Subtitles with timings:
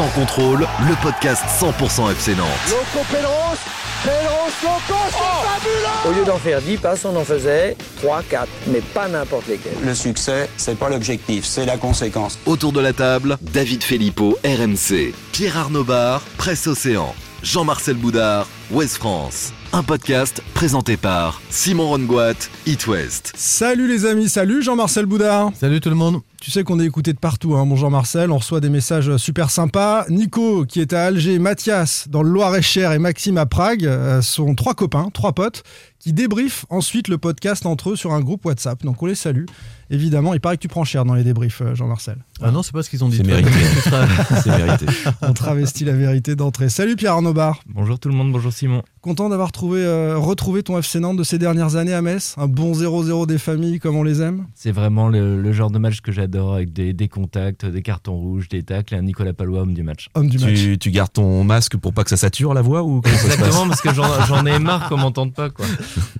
[0.00, 2.46] Sans contrôle, le podcast 100% FC Nantes.
[2.70, 4.66] Loco c'est
[5.12, 9.48] fabuleux Au lieu d'en faire 10 passes, on en faisait 3, 4, mais pas n'importe
[9.48, 9.76] lesquels.
[9.84, 12.38] Le succès, c'est pas l'objectif, c'est la conséquence.
[12.46, 18.96] Autour de la table, David Filippo, RMC, Pierre Arnaud Bar, Presse Océan, Jean-Marcel Boudard, Ouest
[18.96, 19.52] France.
[19.74, 23.34] Un podcast présenté par Simon Rongoat, It West.
[23.36, 25.50] Salut les amis, salut Jean-Marcel Boudard.
[25.60, 26.22] Salut tout le monde.
[26.40, 28.30] Tu sais qu'on est écouté de partout, hein, mon Jean-Marcel.
[28.30, 30.06] On reçoit des messages super sympas.
[30.08, 34.54] Nico, qui est à Alger, Mathias, dans le Loir-et-Cher, et Maxime à Prague, euh, sont
[34.54, 35.64] trois copains, trois potes,
[35.98, 38.82] qui débriefent ensuite le podcast entre eux sur un groupe WhatsApp.
[38.84, 39.44] Donc on les salue.
[39.90, 42.16] Évidemment, il paraît que tu prends cher dans les débriefs, euh, Jean-Marcel.
[42.40, 43.18] Ah non, c'est pas ce qu'ils ont dit.
[43.18, 43.50] C'est mérité.
[44.42, 44.86] c'est mérité.
[45.20, 46.70] On travestit la vérité d'entrée.
[46.70, 47.60] Salut Pierre Arnaud Bar.
[47.66, 48.82] Bonjour tout le monde, bonjour Simon.
[49.02, 52.34] Content d'avoir trouvé, euh, retrouvé ton FC Nantes de ces dernières années à Metz.
[52.38, 54.46] Un bon 0-0 des familles comme on les aime.
[54.54, 58.16] C'est vraiment le, le genre de match que j'adore avec des, des contacts, des cartons
[58.16, 60.08] rouges, des tacles et un Nicolas Palois homme du match.
[60.14, 60.54] Homme du match.
[60.54, 63.22] Tu, tu gardes ton masque pour pas que ça sature la voix ou comment ça
[63.22, 65.50] se passe Exactement, parce que j'en ai marre qu'on m'entende pas.
[65.50, 65.66] Quoi.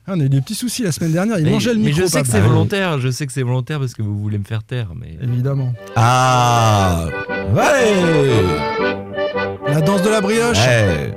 [0.07, 1.39] Ah, on a eu des petits soucis la semaine dernière.
[1.39, 2.01] Il mais, mangeait le mais micro.
[2.03, 4.45] je sais que c'est volontaire, je sais que c'est volontaire parce que vous voulez me
[4.45, 4.89] faire taire.
[4.97, 5.17] Mais...
[5.23, 5.73] Évidemment.
[5.95, 7.07] Ah
[7.55, 8.43] Ouais
[9.69, 11.15] La danse de la brioche Ouais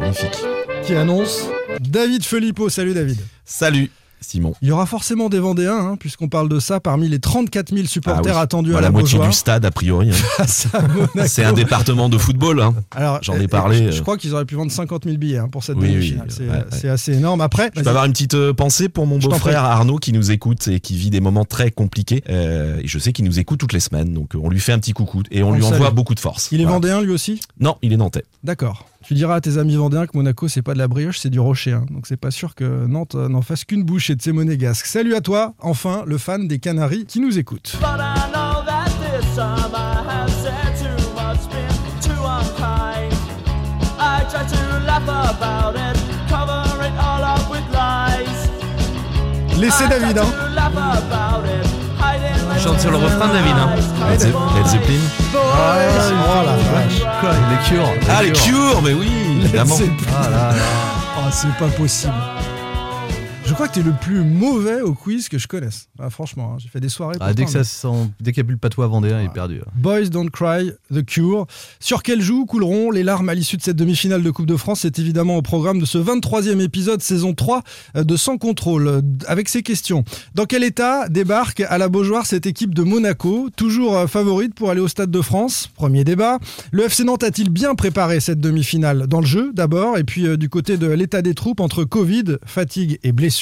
[0.00, 0.38] Magnifique.
[0.84, 1.46] qui annonce
[1.80, 2.68] David Filippo.
[2.68, 3.18] Salut David.
[3.44, 3.90] Salut
[4.22, 4.54] Simon.
[4.62, 7.86] Il y aura forcément des Vendéens, hein, puisqu'on parle de ça, parmi les 34 000
[7.86, 8.42] supporters Ah oui.
[8.42, 10.10] attendus Bah, à la la, moitié du stade a priori.
[10.10, 10.44] hein.
[11.26, 12.60] C'est un département de football.
[12.60, 12.74] Hein.
[13.22, 14.02] J'en ai euh, parlé, Je, je euh.
[14.02, 16.64] crois qu'ils auraient pu vendre 50 000 billets pour cette Oui, oui, c'est ouais, ouais.
[16.70, 17.40] c'est assez énorme.
[17.40, 19.64] Après, Je peux avoir une petite euh, pensée pour mon beau-frère.
[19.64, 22.22] Arnaud qui nous écoute et qui vit des moments très compliqués.
[22.28, 24.72] Euh, et je sais qu'il nous écoute toutes les semaines, donc euh, on lui fait
[24.72, 26.48] un petit coucou et on, On lui envoie beaucoup de force.
[26.52, 26.74] il est Voilà.
[26.76, 27.40] Vendéen lui aussi?
[27.60, 28.24] Non, il est nantais.
[28.44, 28.86] D'accord.
[29.04, 31.40] Tu diras à tes amis vendéens que Monaco, c'est pas de la brioche, c'est du
[31.40, 31.72] rocher.
[31.72, 31.84] hein.
[31.90, 34.86] Donc c'est pas sûr que Nantes euh, n'en fasse qu'une bouchée de ses monégasques.
[34.86, 37.76] Salut à toi, enfin, le fan des Canaries qui nous écoute.
[49.60, 50.26] Laissez David, hein.
[52.62, 53.70] Chante sur le refrain, David, hein.
[54.10, 55.00] Led Ze- Led Zeppelin.
[55.34, 55.76] Ah,
[56.28, 57.00] oh la vache.
[57.20, 59.10] Quoi, les cures Ah, les Cure, mais oui,
[59.42, 59.76] évidemment.
[60.16, 60.54] Ah là là.
[61.18, 62.12] oh, c'est pas possible.
[63.52, 65.90] Je crois que t'es le plus mauvais au quiz que je connaisse.
[65.98, 67.18] Ah, franchement, hein, j'ai fait des soirées.
[67.20, 69.60] Ah, dès ça sent, qu'il n'y a plus le patois vendéen, il est perdu.
[69.60, 69.70] hein.
[69.76, 71.46] Boys Don't Cry, The Cure.
[71.78, 74.80] Sur quel joue couleront les larmes à l'issue de cette demi-finale de Coupe de France?
[74.80, 77.62] C'est évidemment au programme de ce 23e épisode, saison 3
[77.96, 79.02] euh, de Sans Contrôle.
[79.26, 80.02] Avec ces questions.
[80.34, 83.50] Dans quel état débarque à la Beaujoire cette équipe de Monaco?
[83.54, 85.68] Toujours euh, favorite pour aller au Stade de France?
[85.74, 86.38] Premier débat.
[86.70, 89.08] Le FC Nantes a-t-il bien préparé cette demi-finale?
[89.08, 92.38] Dans le jeu d'abord, et puis euh, du côté de l'état des troupes entre Covid,
[92.46, 93.41] fatigue et blessure.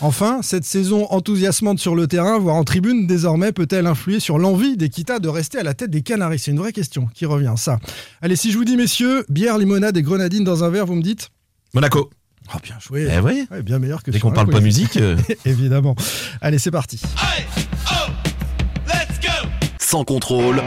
[0.00, 4.76] Enfin, cette saison enthousiasmante sur le terrain, voire en tribune, désormais peut-elle influer sur l'envie
[4.76, 6.38] d'Equita de rester à la tête des Canaries?
[6.38, 7.78] C'est une vraie question qui revient, ça.
[8.20, 11.02] Allez, si je vous dis, messieurs, bière, limonade et grenadine dans un verre, vous me
[11.02, 11.28] dites?
[11.74, 12.10] Monaco.
[12.54, 13.46] Oh, bien joué Eh oui.
[13.50, 14.64] Ouais, Bien meilleur que Dès qu'on parle pas quiz.
[14.64, 15.94] musique, euh, Évidemment.
[16.40, 17.00] Allez, c'est parti.
[19.78, 20.62] Sans contrôle,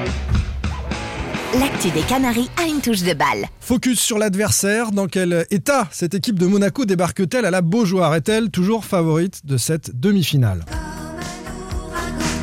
[1.59, 3.45] L'actu des Canaries a une touche de balle.
[3.61, 4.91] Focus sur l'adversaire.
[4.91, 8.13] Dans quel état cette équipe de Monaco débarque-t-elle à la Beaujoire?
[8.15, 10.65] Est-elle toujours favorite de cette demi-finale?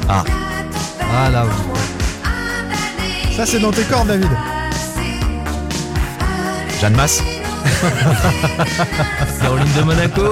[0.08, 0.24] Ah
[1.30, 1.46] là,
[3.36, 4.30] Ça, c'est dans tes cordes, David.
[6.80, 7.22] Jeanne Masse.
[9.40, 10.22] Caroline de Monaco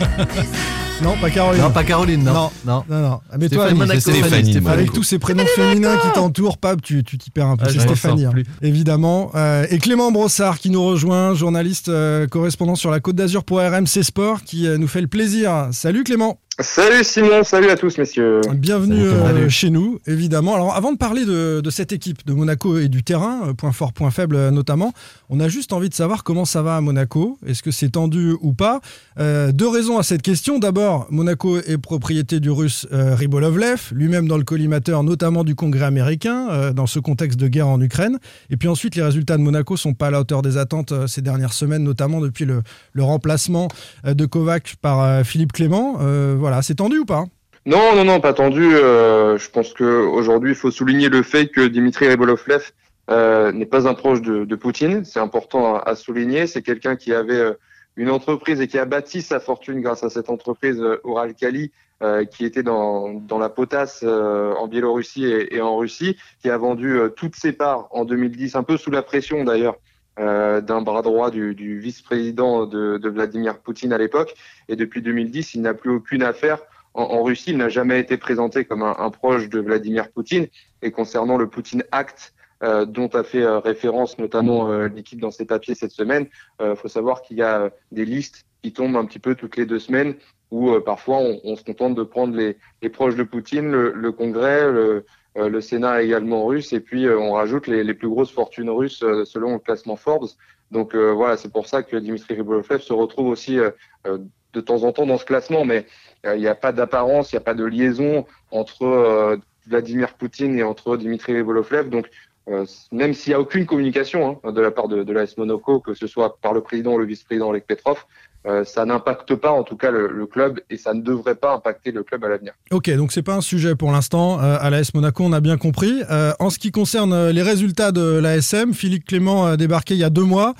[1.02, 1.62] Non, pas Caroline.
[1.62, 2.32] Non, pas Caroline, non.
[2.32, 2.50] Non.
[2.64, 2.84] non.
[2.88, 3.20] Non, non.
[3.30, 4.54] Ah, Mais toi, Stéphanie, c'est Stéphanie, Stéphanie.
[4.60, 4.78] Monaco.
[4.78, 7.64] Avec tous ces prénoms féminins qui t'entourent, Pab, tu tu t'y perds un peu.
[7.66, 8.32] Ah, c'est Stéphanie, hein.
[8.62, 9.32] évidemment.
[9.34, 13.58] Euh, et Clément Brossard qui nous rejoint, journaliste euh, correspondant sur la Côte d'Azur pour
[13.58, 15.68] RMC Sport, qui euh, nous fait le plaisir.
[15.72, 18.40] Salut Clément, Salut Simon, salut à tous messieurs.
[18.54, 20.54] bienvenue euh, chez nous, évidemment.
[20.54, 23.72] Alors avant de parler de, de cette équipe de Monaco et du terrain, euh, point
[23.72, 24.92] fort, point faible euh, notamment,
[25.28, 27.36] on a juste envie de savoir comment ça va à Monaco.
[27.46, 28.80] Est-ce que c'est tendu ou pas?
[29.18, 30.60] Euh, Deux raisons à cette question.
[30.60, 35.86] D'abord, Monaco est propriété du russe euh, Ribolovlev, lui-même dans le collimateur notamment du Congrès
[35.86, 38.18] américain, euh, dans ce contexte de guerre en Ukraine.
[38.50, 41.06] Et puis ensuite, les résultats de Monaco sont pas à la hauteur des attentes euh,
[41.08, 42.62] ces dernières semaines, notamment depuis le,
[42.92, 43.66] le remplacement
[44.06, 45.96] euh, de Kovac par euh, Philippe Clément.
[46.00, 47.24] Euh, c'est tendu ou pas?
[47.64, 48.74] Non, non, non, pas tendu.
[48.74, 52.72] euh, je pense qu'aujourd'hui, il faut souligner le fait que Dimitri Ribolovlev
[53.10, 55.04] euh, n'est pas un proche de, Poutine.
[55.04, 56.46] C'est important à, souligner.
[56.46, 57.52] C'est quelqu'un qui avait euh,
[57.96, 61.70] une entreprise et qui a bâti sa fortune grâce à cette entreprise Uralkali,
[62.02, 67.36] euh, qui était dans, la potasse en Biélorussie et, en Russie, qui a vendu toutes
[67.36, 69.76] ses parts en 2010, un peu sous la pression d'ailleurs
[70.20, 74.34] euh, d'un bras droit du, vice-président de, Vladimir Poutine à l'époque.
[74.68, 76.58] Et depuis 2010, il n'a plus aucune affaire
[76.92, 77.52] en, Russie.
[77.52, 80.48] Il n'a jamais été présenté comme un, proche de Vladimir Poutine.
[80.82, 85.46] Et concernant le Poutine Act, euh, dont a fait euh, référence notamment l'équipe dans ses
[85.46, 86.26] papiers cette semaine.
[86.60, 89.66] Il faut savoir qu'il y a des listes qui tombent un petit peu toutes les
[89.66, 90.14] deux semaines
[90.50, 94.70] où parfois on, se contente de prendre les, les proches de Poutine, le, le Congrès,
[94.70, 95.06] le,
[95.36, 99.58] le, Sénat également russe, et puis on rajoute les, plus grosses fortunes russes selon le
[99.58, 100.28] classement Forbes.
[100.70, 103.58] Donc voilà, c'est pour ça que Dimitri Ribolovlev se retrouve aussi
[104.04, 105.86] de temps en temps dans ce classement, mais
[106.24, 110.62] il n'y a pas d'apparence, il n'y a pas de liaison entre Vladimir Poutine et
[110.62, 111.88] entre Dimitri Ribolovlev.
[111.88, 112.08] Donc
[112.48, 115.80] euh, même s'il n'y a aucune communication hein, de la part de, de l'AS Monaco,
[115.80, 118.04] que ce soit par le président ou le vice-président Oleg Petrov,
[118.46, 121.54] euh, ça n'impacte pas en tout cas le, le, club et ça ne devrait pas
[121.54, 122.54] impacter le club à l'avenir.
[122.72, 125.56] Ok, donc c'est pas un sujet pour l'instant euh, à l'AS Monaco, on a bien
[125.56, 126.02] compris.
[126.10, 130.00] Euh, en ce qui concerne euh, les résultats de l'ASM, Philippe Clément a débarqué il
[130.00, 130.54] y a deux mois.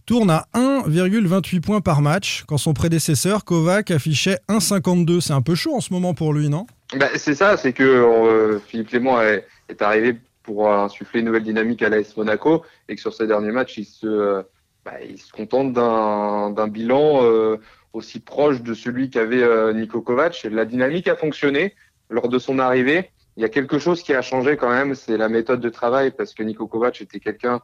[0.00, 5.20] Il tourne à 1,28 points par match quand son prédécesseur Kovac affichait 1,52.
[5.20, 6.66] C'est un peu chaud en ce moment pour lui, non?
[6.94, 11.82] Bah, C'est ça, c'est que Philippe Clément est, est arrivé pour insuffler une nouvelle dynamique
[11.82, 14.44] à l'AS Monaco et que sur ces derniers matchs, il se,
[14.84, 17.56] bah, il se contente d'un bilan euh,
[17.92, 20.46] aussi proche de celui qu'avait euh, Niko Kovac.
[20.50, 21.74] La dynamique a fonctionné
[22.10, 23.10] lors de son arrivée.
[23.36, 26.12] Il y a quelque chose qui a changé quand même, c'est la méthode de travail
[26.12, 27.60] parce que Niko Kovac était quelqu'un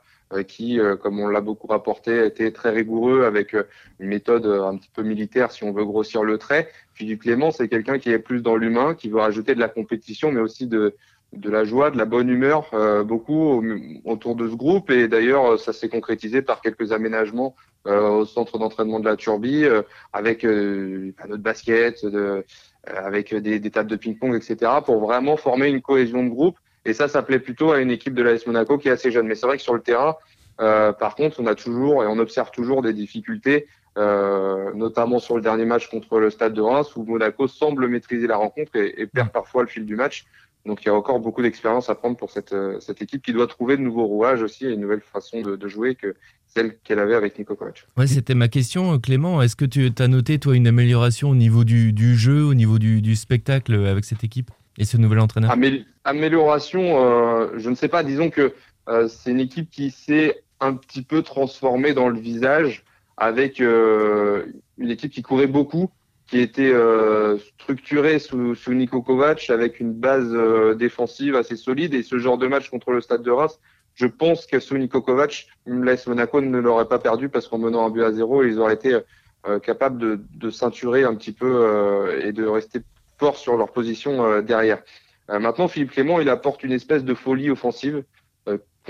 [0.49, 5.05] qui, comme on l'a beaucoup rapporté, était très rigoureux avec une méthode un petit peu
[5.05, 6.69] militaire si on veut grossir le trait.
[6.95, 10.33] Philippe Clément, c'est quelqu'un qui est plus dans l'humain, qui veut rajouter de la compétition,
[10.33, 10.97] mais aussi de,
[11.33, 13.63] de la joie, de la bonne humeur, euh, beaucoup
[14.05, 14.91] autour de ce groupe.
[14.91, 17.55] Et d'ailleurs, ça s'est concrétisé par quelques aménagements
[17.87, 19.81] euh, au centre d'entraînement de la Turbie, euh,
[20.13, 22.45] avec euh, un autre basket, de,
[22.85, 26.59] avec des, des, tables de ping-pong, etc., pour vraiment former une cohésion de groupe.
[26.85, 29.27] Et ça, ça plaît plutôt à une équipe de l'AS Monaco qui est assez jeune.
[29.27, 30.17] Mais c'est vrai que sur le terrain,
[30.59, 33.67] par contre, on a toujours et on observe toujours des difficultés.
[33.97, 38.37] notamment sur le dernier match contre le Stade de Reims, où Monaco semble maîtriser la
[38.37, 40.27] rencontre et, et perd parfois le fil du match.
[40.67, 43.33] Donc il y a encore beaucoup d'expérience à prendre pour cette, euh, cette équipe qui
[43.33, 46.15] doit trouver de nouveaux rouages aussi et une nouvelle façon de, de jouer que
[46.47, 47.87] celle qu'elle avait avec Nico Kovac.
[47.97, 49.41] Ouais, c'était ma question, Clément.
[49.41, 52.79] Est-ce que tu as noté, toi, une amélioration au niveau du, du jeu, au niveau
[52.79, 55.51] du, du, spectacle avec cette équipe et ce nouvel entraîneur?
[55.51, 58.03] Amé Amélioration, euh, je ne sais pas.
[58.03, 58.55] Disons que
[58.89, 62.85] euh, c'est une équipe qui s'est un petit peu transformée dans le visage
[63.17, 64.47] avec euh,
[64.79, 65.91] une équipe qui courait beaucoup
[66.31, 71.93] qui était euh, structuré sous, sous Niko Kovac avec une base euh, défensive assez solide.
[71.93, 73.59] Et ce genre de match contre le Stade de Reims,
[73.97, 77.85] je pense que sous Niko Kovac, l'AS Monaco ne l'aurait pas perdu parce qu'en menant
[77.85, 79.01] un but à zéro, ils auraient été
[79.47, 82.81] euh, capables de, de ceinturer un petit peu euh, et de rester
[83.19, 84.83] forts sur leur position euh, derrière.
[85.31, 88.05] Euh, maintenant, Philippe Clément, il apporte une espèce de folie offensive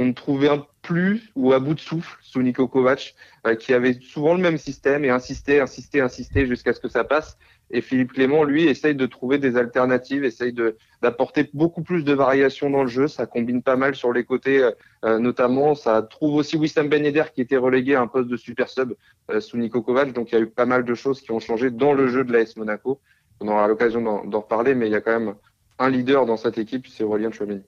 [0.00, 0.48] qu'on ne trouvait
[0.80, 3.14] plus ou à bout de souffle sous Niko Kovac,
[3.46, 7.04] euh, qui avait souvent le même système et insistait, insistait, insistait jusqu'à ce que ça
[7.04, 7.36] passe.
[7.70, 10.54] Et Philippe Clément, lui, essaye de trouver des alternatives, essaye
[11.02, 13.08] d'apporter beaucoup plus de variations dans le jeu.
[13.08, 14.70] Ça combine pas mal sur les côtés,
[15.04, 15.74] euh, notamment.
[15.74, 17.04] Ça trouve aussi Wissam Ben
[17.34, 18.94] qui était relégué à un poste de super sub
[19.30, 20.14] euh, sous Niko Kovac.
[20.14, 22.24] Donc il y a eu pas mal de choses qui ont changé dans le jeu
[22.24, 23.02] de l'AS Monaco.
[23.40, 25.34] On aura l'occasion d'en reparler, mais il y a quand même
[25.78, 27.64] un leader dans cette équipe, c'est Aurélien Chouameni.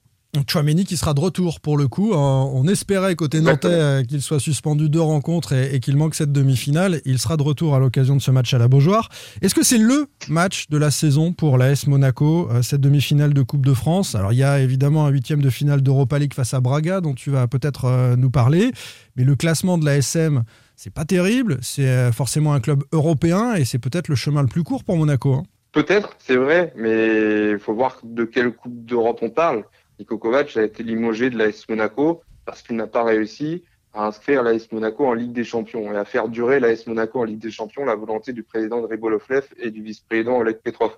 [0.49, 2.15] Chouameni qui sera de retour pour le coup.
[2.15, 6.33] On espérait côté nantais euh, qu'il soit suspendu deux rencontres et, et qu'il manque cette
[6.33, 7.03] demi-finale.
[7.05, 9.11] Il sera de retour à l'occasion de ce match à la Beaujoire.
[9.43, 13.43] Est-ce que c'est le match de la saison pour l'AS Monaco, euh, cette demi-finale de
[13.43, 14.15] Coupe de France?
[14.15, 17.13] Alors il y a évidemment un huitième de finale d'Europa League face à Braga dont
[17.13, 18.73] tu vas peut-être euh, nous parler.
[19.17, 20.45] Mais le classement de l'ASM,
[20.77, 21.59] c'est pas terrible.
[21.61, 25.35] C'est forcément un club européen et c'est peut-être le chemin le plus court pour Monaco.
[25.35, 25.43] Hein.
[25.73, 29.65] Peut-être, c'est vrai, mais il faut voir de quelle Coupe d'Europe on parle.
[30.03, 33.63] Niko Kovac a été limogé de l'AS Monaco parce qu'il n'a pas réussi
[33.95, 37.25] à inscrire l'AS Monaco en Ligue des Champions et à faire durer l'AS Monaco en
[37.25, 40.97] Ligue des Champions la volonté du président de Ribolovlev et du vice-président Oleg Petrov.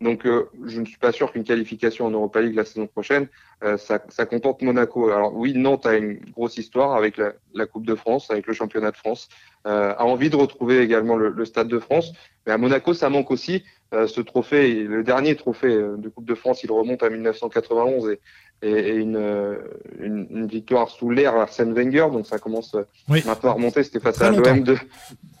[0.00, 3.28] Donc euh, je ne suis pas sûr qu'une qualification en Europa League la saison prochaine,
[3.62, 5.08] euh, ça, ça, contente Monaco.
[5.08, 8.52] Alors oui, Nantes a une grosse histoire avec la, la Coupe de France, avec le
[8.52, 9.28] championnat de France,
[9.66, 12.12] euh, a envie de retrouver également le, le, Stade de France,
[12.46, 16.34] mais à Monaco ça manque aussi euh, ce trophée, le dernier trophée de Coupe de
[16.34, 18.20] France, il remonte à 1991 et,
[18.62, 19.56] et, et une,
[20.00, 22.76] une, une, victoire sous l'air Arsène Wenger, donc ça commence
[23.08, 23.22] oui.
[23.24, 23.84] maintenant à remonter.
[23.84, 24.76] C'était face à l'OM de,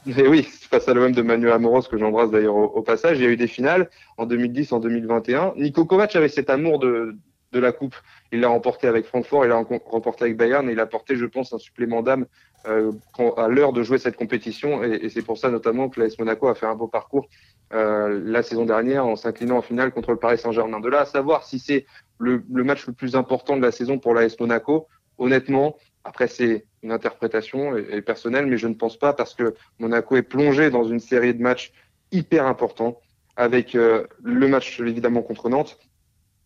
[0.06, 3.18] et oui, face à l'OM de Manuel Amoros que j'embrasse d'ailleurs au, passage.
[3.18, 5.54] Il y a eu des finales en 2010, en 2021.
[5.56, 7.16] Nico Kovac avait cet amour de,
[7.52, 7.94] de la coupe.
[8.32, 11.24] Il l'a remporté avec Francfort, il l'a remporté avec Bayern et il a porté, je
[11.24, 12.26] pense, un supplément d'âme
[12.66, 12.92] euh,
[13.36, 14.84] à l'heure de jouer cette compétition.
[14.84, 17.28] Et, et c'est pour ça notamment que l'AS Monaco a fait un beau parcours
[17.72, 20.80] euh, la saison dernière en s'inclinant en finale contre le Paris Saint-Germain.
[20.80, 21.86] De là à savoir si c'est
[22.18, 24.86] le, le, match le plus important de la saison pour l'AS Monaco,
[25.18, 30.16] honnêtement, après c'est une interprétation et, personnelle, mais je ne pense pas parce que Monaco
[30.16, 31.72] est plongé dans une série de matchs
[32.12, 33.00] hyper importants
[33.36, 35.78] avec euh, le match évidemment contre Nantes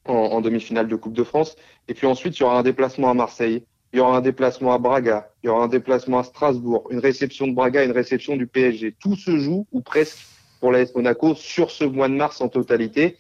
[0.06, 1.56] en, demi-finale de Coupe de France.
[1.86, 4.74] Et puis ensuite, il y aura un déplacement à Marseille il y aura un déplacement
[4.74, 8.36] à Braga, il y aura un déplacement à Strasbourg, une réception de Braga, une réception
[8.36, 8.94] du PSG.
[9.00, 10.18] Tout se joue, ou presque,
[10.60, 13.16] pour l'AS Monaco sur ce mois de mars en totalité.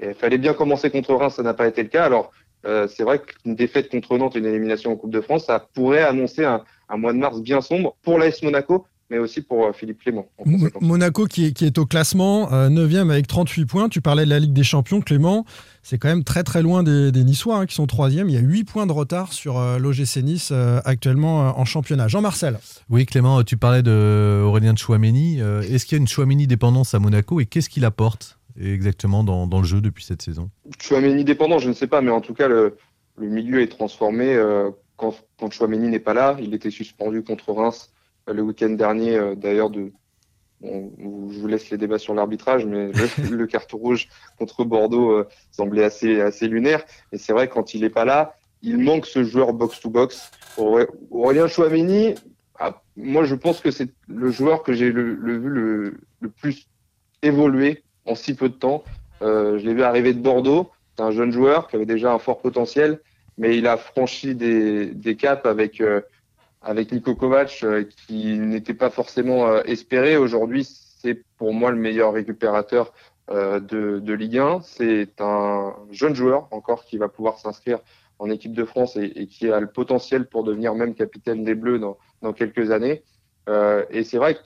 [0.00, 2.04] Il fallait bien commencer contre Reims, ça n'a pas été le cas.
[2.04, 2.32] Alors,
[2.66, 6.02] euh, c'est vrai qu'une défaite contre Nantes, une élimination en Coupe de France, ça pourrait
[6.02, 9.72] annoncer un, un mois de mars bien sombre pour l'AS Monaco, mais aussi pour euh,
[9.72, 10.26] Philippe Clément.
[10.80, 13.88] Monaco qui est, qui est, au classement, euh, 9e avec 38 points.
[13.88, 15.44] Tu parlais de la Ligue des Champions, Clément.
[15.82, 18.24] C'est quand même très très loin des, des Niçois hein, qui sont 3e.
[18.28, 22.08] Il y a 8 points de retard sur euh, l'OGC Nice euh, actuellement en championnat.
[22.08, 22.58] Jean-Marcel.
[22.90, 25.38] Oui, Clément, tu parlais de Aurélien de Chouameni.
[25.38, 28.37] Est-ce qu'il y a une Chouameni dépendance à Monaco et qu'est-ce qu'il apporte?
[28.60, 30.50] Exactement dans, dans, le jeu depuis cette saison
[30.80, 32.76] Chouameni dépendant, je ne sais pas, mais en tout cas, le,
[33.16, 34.36] le milieu est transformé.
[34.96, 37.92] quand, quand Chouameni n'est pas là, il était suspendu contre Reims
[38.32, 39.92] le week-end dernier, euh, d'ailleurs, de,
[40.60, 40.92] bon,
[41.30, 45.28] je vous laisse les débats sur l'arbitrage, mais le, le, carton rouge contre Bordeaux euh,
[45.50, 46.84] semblait assez, assez lunaire.
[47.12, 50.30] Et c'est vrai, quand il n'est pas là, il manque ce joueur box-to-box.
[51.10, 52.14] Aurélien Chouameni,
[52.58, 56.28] ah, moi, je pense que c'est le joueur que j'ai le, le, vu le, le,
[56.28, 56.66] plus
[57.22, 58.82] évoluer en si peu de temps.
[59.22, 60.70] Euh, je l'ai vu arriver de Bordeaux.
[60.96, 63.00] C'est un jeune joueur qui avait déjà un fort potentiel,
[63.36, 66.00] mais il a franchi des, des caps avec euh,
[66.62, 70.16] avec Nico Kovac euh, qui n'était pas forcément espéré.
[70.16, 72.92] Aujourd'hui, c'est pour moi le meilleur récupérateur
[73.30, 73.60] de,
[73.98, 74.60] de, Ligue 1.
[74.62, 77.78] C'est un jeune joueur encore qui va pouvoir s'inscrire
[78.18, 81.78] en équipe de France et, qui a le potentiel pour devenir même capitaine des Bleus
[81.78, 83.02] dans, dans quelques années.
[83.90, 84.38] Et c'est vrai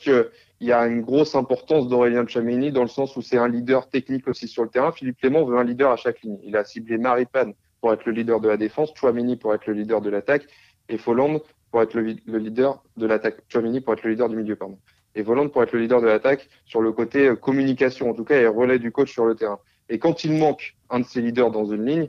[0.62, 3.88] qu'il y a une grosse importance d'Aurélien Tchouameni dans le sens où c'est un leader
[3.88, 4.92] technique aussi sur le terrain.
[4.92, 6.38] Philippe Clément veut un leader à chaque ligne.
[6.44, 9.72] Il a ciblé Maripane pour être le leader de la défense, Chouameni pour être le
[9.72, 10.46] leader de l'attaque
[10.88, 11.40] et Folland
[11.72, 13.38] pour être le, le leader de l'attaque.
[13.48, 14.78] Chouamini pour être le leader du milieu, pardon.
[15.16, 18.24] Et Voland pour être le leader de l'attaque sur le côté euh, communication, en tout
[18.24, 19.58] cas, et relais du coach sur le terrain.
[19.88, 22.08] Et quand il manque un de ces leaders dans une ligne,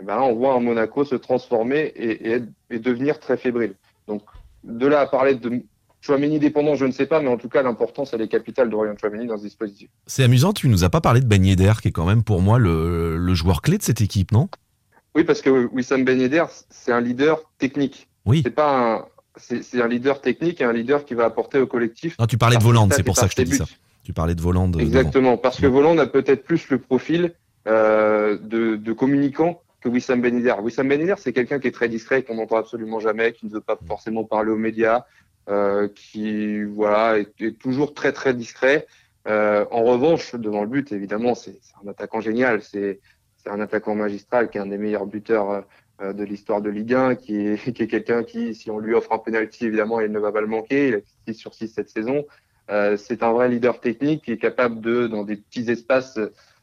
[0.00, 3.74] eh ben là, on voit un Monaco se transformer et, et, et, devenir très fébrile.
[4.08, 4.22] Donc,
[4.64, 5.62] de là à parler de
[6.02, 8.94] Chouamini dépendant, je ne sais pas, mais en tout cas, l'importance, elle est capitale d'Orient
[9.00, 9.88] Chouamini dans ce dispositif.
[10.06, 12.42] C'est amusant, tu nous as pas parlé de Ben Yedder, qui est quand même pour
[12.42, 14.48] moi le, le joueur clé de cette équipe, non?
[15.14, 18.08] Oui, parce que Wissam Ben Yedder, c'est un leader technique.
[18.26, 18.40] Oui.
[18.44, 19.04] C'est pas un,
[19.36, 22.18] c'est un leader technique et un leader qui va apporter au collectif.
[22.18, 23.64] Non, tu parlais de Voland, c'est pour ça que je t'ai dit ça.
[24.02, 24.72] Tu parlais de Voland.
[24.72, 27.34] Exactement, parce que Voland a peut-être plus le profil
[27.68, 30.54] euh, de, de, communicant que Wissam Ben Yedder.
[30.60, 33.52] Wissam Ben Yedder, c'est quelqu'un qui est très discret, qu'on n'entend absolument jamais, qui ne
[33.52, 35.04] veut pas forcément parler aux médias,
[35.94, 38.86] qui voilà est, toujours très très discret.
[39.28, 42.62] Euh, en revanche, devant le but, évidemment, c'est un attaquant génial.
[42.62, 43.00] C'est
[43.46, 45.64] un attaquant magistral qui est un des meilleurs buteurs
[46.00, 49.18] euh, de l'histoire de Ligue 1, qui est, quelqu'un qui, si on lui offre un
[49.18, 50.88] penalty, évidemment, il ne va pas le manquer.
[50.88, 52.24] Il a 6 sur 6 cette saison.
[52.70, 56.18] Euh, c'est un vrai leader technique qui est capable de, dans des petits espaces,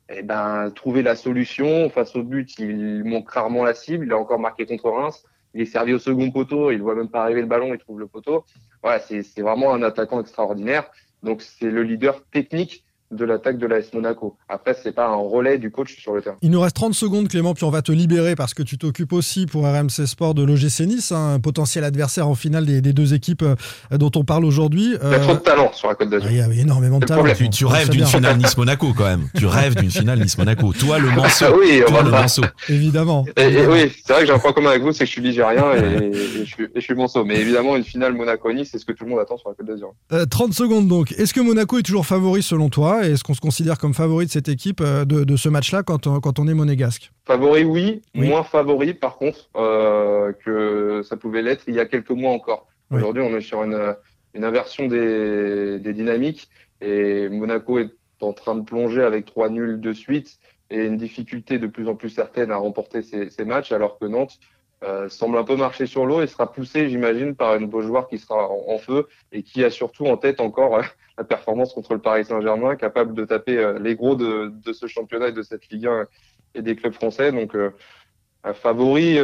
[0.10, 1.90] eh ben, trouver la solution.
[1.90, 4.06] Face au but, il manque rarement la cible.
[4.06, 5.24] Il a encore marqué contre Reims.
[5.54, 6.72] Il est servi au second poteau.
[6.72, 7.74] Il voit même pas arriver le ballon.
[7.74, 8.46] Il trouve le poteau.
[8.84, 10.90] Voilà, c'est vraiment un attaquant extraordinaire.
[11.24, 14.38] Donc, c'est le leader technique de l'attaque de l'AS Monaco.
[14.48, 16.36] Après, c'est pas un relais du coach sur le terrain.
[16.42, 19.14] Il nous reste 30 secondes, Clément, puis on va te libérer parce que tu t'occupes
[19.14, 22.94] aussi pour RMC Sport de l'OGC Nice, hein, un potentiel adversaire en finale des, des
[22.94, 23.56] deux équipes euh,
[23.98, 24.96] dont on parle aujourd'hui.
[25.04, 25.10] Euh...
[25.10, 26.30] Il y a trop de talent sur la Côte d'Azur.
[26.30, 27.24] Il y a énormément de talent.
[27.36, 29.28] Tu, tu rêves d'une finale Nice-Monaco quand même.
[29.36, 30.74] Tu rêves d'une finale Nice-Monaco.
[30.74, 31.46] Toi, le manceau.
[31.48, 32.44] Ah oui, toi, le manceau.
[32.70, 33.26] Évidemment.
[33.38, 35.12] Et, et oui, c'est vrai que j'ai un point commun avec vous, c'est que je
[35.12, 37.26] suis ligérien et, et, je, suis, et je suis manceau.
[37.26, 39.66] Mais évidemment, une finale Monaco-Nice, c'est ce que tout le monde attend sur la Côte
[39.68, 39.94] d'Azur.
[40.12, 41.12] Euh, 30 secondes donc.
[41.14, 44.32] Est-ce que Monaco est toujours favori selon toi Est-ce qu'on se considère comme favori de
[44.32, 47.12] cette équipe euh, de, de ce match-là quand, on, quand on est monégasque?
[47.26, 48.28] Favori, oui, oui.
[48.28, 52.68] Moins favori, par contre, euh, que ça pouvait l'être il y a quelques mois encore.
[52.92, 52.98] Oui.
[52.98, 53.96] Aujourd'hui, on est sur une,
[54.34, 56.50] une inversion des, des, dynamiques
[56.82, 57.92] et Monaco est
[58.22, 60.40] en train de plonger avec trois nuls de suite
[60.70, 64.06] et une difficulté de plus en plus certaine à remporter ces, ces matchs, alors que
[64.06, 64.40] Nantes
[64.84, 68.18] euh, semble un peu marcher sur l'eau et sera poussé, j'imagine, par une Beaujoire qui
[68.18, 70.84] sera en, en, feu et qui a surtout en tête encore euh,
[71.18, 74.88] la performance contre le Paris Saint-Germain, capable de taper euh, les gros de, de, ce
[74.88, 76.08] championnat et de cette Ligue 1
[76.56, 77.32] et des clubs français.
[77.32, 77.72] Donc, euh,
[78.54, 79.20] favori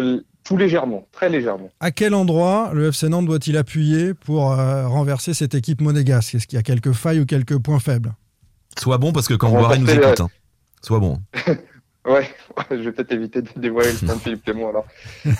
[0.45, 1.69] tout légèrement, très légèrement.
[1.79, 6.35] À quel endroit le FC Nantes doit-il appuyer pour euh, renverser cette équipe monégasque?
[6.35, 8.13] Est-ce qu'il y a quelques failles ou quelques points faibles?
[8.77, 10.27] Sois bon parce que quand Boiré nous écoute, hein.
[10.81, 11.17] sois bon.
[12.05, 12.27] Ouais,
[12.71, 14.85] je vais peut-être éviter de dévoiler le plan de Philippe Clément alors.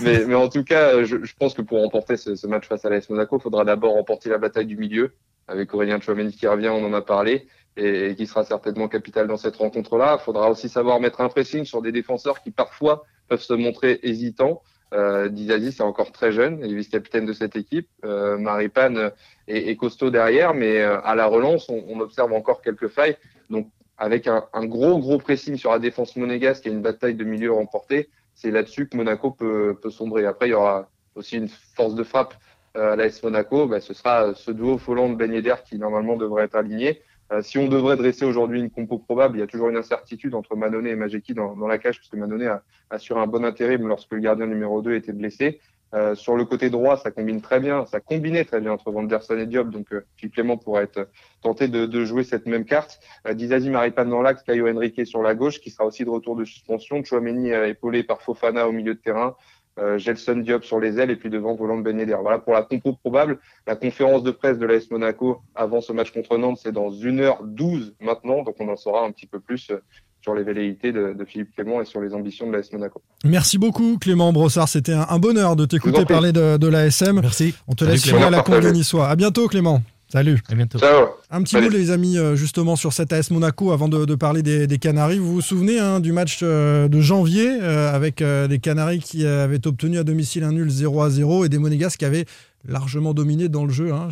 [0.02, 2.86] Mais, mais en tout cas, je, je pense que pour remporter ce, ce match face
[2.86, 5.14] à l'AS Monaco, il faudra d'abord remporter la bataille du milieu
[5.48, 9.28] avec Aurélien Chouameni qui revient, on en a parlé, et, et qui sera certainement capital
[9.28, 10.18] dans cette rencontre-là.
[10.20, 14.00] Il faudra aussi savoir mettre un pressing sur des défenseurs qui parfois peuvent se montrer
[14.04, 14.62] hésitants.
[14.94, 17.90] Euh, Dizazi, c'est encore très jeune, il est vice-capitaine de cette équipe.
[18.06, 19.12] Euh, Maripane
[19.48, 23.18] est, est, costaud derrière, mais euh, à la relance, on, on observe encore quelques failles.
[23.50, 23.68] Donc
[23.98, 27.52] avec un, un, gros gros pressing sur la défense monégasque et une bataille de milieu
[27.54, 30.26] remportée, c'est là-dessus que Monaco peut, peut, sombrer.
[30.26, 32.34] Après, il y aura aussi une force de frappe
[32.76, 36.56] euh, à l'AS Monaco, bah, ce sera ce duo Folland-Ben Yedder qui normalement devrait être
[36.56, 37.02] aligné.
[37.32, 40.36] Euh, si on devrait dresser aujourd'hui une compo probable, il y a toujours une incertitude
[40.36, 43.88] entre Manone et Majeki dans, dans la cage, puisque Manone a assuré un bon intérim
[43.88, 45.60] lorsque le gardien numéro 2 était blessé.
[45.96, 49.38] Euh, sur le côté droit, ça combine très bien, ça combinait très bien entre Vanderson
[49.38, 51.08] et Diop, donc euh, Philippe Clément pourrait être
[51.42, 53.00] tenté de, jouer cette même carte.
[53.28, 56.36] Euh, Dizazi Maripane dans l'axe, Caio Henrique sur la gauche, qui sera aussi de retour
[56.36, 57.02] de suspension.
[57.04, 59.36] Chouameni euh, épaulé par Fofana au milieu de terrain.
[59.78, 62.02] Euh, Gelson Diop sur les ailes et puis devant Volant Ben.
[62.22, 63.40] Voilà pour la compo probable.
[63.68, 67.94] La conférence de presse de l'AS Monaco avant ce match contre Nantes, c'est dans 1h12
[68.00, 69.84] maintenant, donc on en saura un petit peu plus euh,
[70.26, 73.00] sur les velléités de, de Philippe Clément et sur les ambitions de l'AS Monaco.
[73.24, 77.20] Merci beaucoup Clément Brossard, c'était un, un bonheur de t'écouter parler de, de l'ASM.
[77.22, 77.54] Merci.
[77.68, 78.18] On te Salut, laisse Clément.
[78.18, 78.42] filer à la.
[78.42, 79.08] Conga niçois.
[79.08, 79.84] À bientôt Clément.
[80.08, 80.40] Salut.
[80.50, 80.80] À bientôt.
[80.80, 81.10] Ciao.
[81.30, 81.66] Un petit Salut.
[81.66, 84.80] mot les amis euh, justement sur cette AS Monaco avant de, de parler des, des
[84.80, 85.20] Canaries.
[85.20, 89.28] Vous vous souvenez hein, du match euh, de janvier euh, avec euh, les Canaries qui
[89.28, 92.26] avaient obtenu à domicile un nul 0 à 0 et des Monégas qui avaient
[92.68, 93.94] largement dominé dans le jeu.
[93.94, 94.10] hein.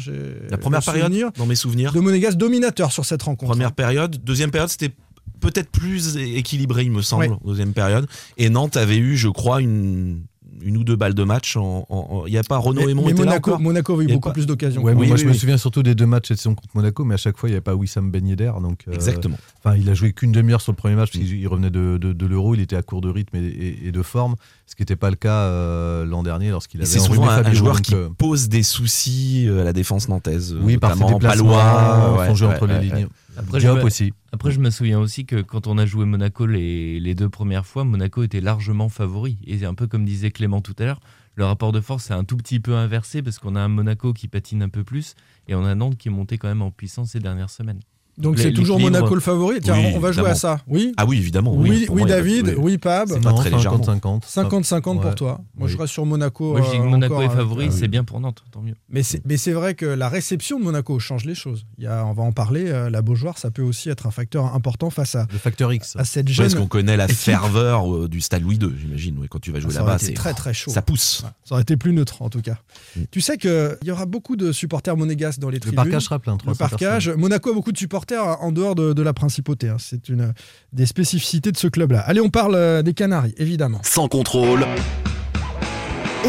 [0.52, 3.52] La première période, souvenir dans mes souvenirs, de Monégas dominateur sur cette rencontre.
[3.52, 4.18] première période.
[4.24, 4.92] Deuxième période, c'était
[5.40, 7.38] peut-être plus équilibré, il me semble, Ouais.
[7.46, 8.08] deuxième période.
[8.38, 10.22] Et Nantes avait eu, je crois, une,
[10.62, 11.58] une ou deux balles de match.
[11.58, 14.08] en- en- en- Il n'y a pas Renaud mais était là Monaco, Monaco avait eu
[14.14, 14.82] beaucoup pas- plus d'occasions.
[14.84, 17.04] Ouais, Oui, moi oui, je me souviens surtout des deux matchs cette saison contre Monaco,
[17.04, 19.36] mais à chaque fois il n'y avait pas Wissam Ben Yedder, donc euh, Exactement.
[19.64, 22.14] Enfin, il a joué qu'une demi-heure sur le premier match parce qu'il revenait de, de,
[22.14, 24.36] de l'Euro, il était à court de rythme et, et- et de forme,
[24.68, 27.44] ce qui n'était pas le cas euh, l'an dernier lorsqu'il Et avait C'est souvent un,
[27.44, 30.56] un joueur donc, qui euh, pose des soucis euh, à la défense nantaise.
[30.62, 32.96] oui, par ses déplacements, Palois, ouais, son jeu ouais, entre ouais, les ouais.
[32.96, 33.08] lignes.
[33.38, 34.14] Après, je me- aussi.
[34.32, 37.66] Après, je me souviens aussi que quand on a joué Monaco les, les deux premières
[37.66, 39.38] fois, Monaco était largement favori.
[39.46, 41.00] Et c'est un peu comme disait Clément tout à l'heure,
[41.36, 44.14] le rapport de force est un tout petit peu inversé parce qu'on a un Monaco
[44.14, 45.16] qui patine un peu plus
[45.48, 47.80] et on a Nantes qui est monté quand même en puissance ces dernières semaines.
[48.18, 49.60] Donc c'est toujours Monaco le favori.
[49.62, 50.30] Tiens, Oui, on va jouer évidemment.
[50.30, 50.62] à ça.
[50.68, 51.54] Oui Ah oui, évidemment.
[51.56, 52.54] Oui, pour oui moi, il David, oui.
[52.60, 53.08] oui Pab.
[53.10, 53.80] C'est pas Non, très légèrement.
[53.80, 54.22] 50-50.
[54.28, 55.42] 50-50 pour toi.
[55.56, 55.82] Moi, je Oui.
[55.82, 56.52] reste sur Monaco.
[56.52, 57.88] Moi, je dis que euh, Monaco encore, est euh, favori, ah c'est oui.
[57.88, 58.76] bien pour Nantes, tant mieux.
[58.90, 61.66] Mais c'est, mais c'est vrai que la réception de Monaco change les choses.
[61.78, 62.66] Il y a, on va en parler.
[62.68, 65.96] euh, la Beaujoire, ça peut aussi être un facteur important face à, Le facteur X.
[65.96, 66.46] à cette jeune.
[66.46, 69.26] Parce qu'on connaît la ferveur euh, du stade Louis II, j'imagine.
[69.30, 70.70] quand tu vas jouer là-bas, c'est très très chaud.
[70.72, 71.24] ça pousse.
[71.44, 72.58] Ça aurait été plus neutre en tout cas.
[72.96, 73.02] Mm.
[73.10, 75.78] Tu sais qu'il y aura beaucoup de supporters monégasques dans les Le tribunes.
[75.78, 76.34] parcage sera plein.
[76.34, 77.10] Le 300 parcage.
[77.10, 79.70] Monaco a beaucoup de supporters en dehors de, de la principauté.
[79.70, 79.78] hein.
[79.80, 80.34] C'est une
[80.74, 82.02] des spécificités de ce club-là.
[82.02, 83.80] Allez, on parle euh, des Canaries, évidemment.
[83.84, 84.66] Sans contrôle,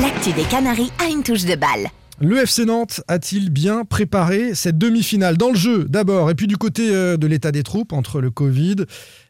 [0.01, 1.89] L'actu des Canaries a une touche de balle.
[2.21, 6.57] Le FC Nantes a-t-il bien préparé cette demi-finale dans le jeu d'abord et puis du
[6.57, 8.77] côté euh, de l'état des troupes entre le Covid,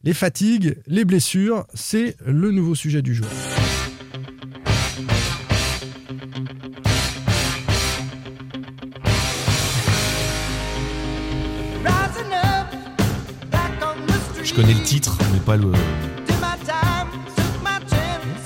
[0.04, 3.26] les fatigues, les blessures, c'est le nouveau sujet du jour.
[14.55, 15.67] Je connais le titre, mais pas le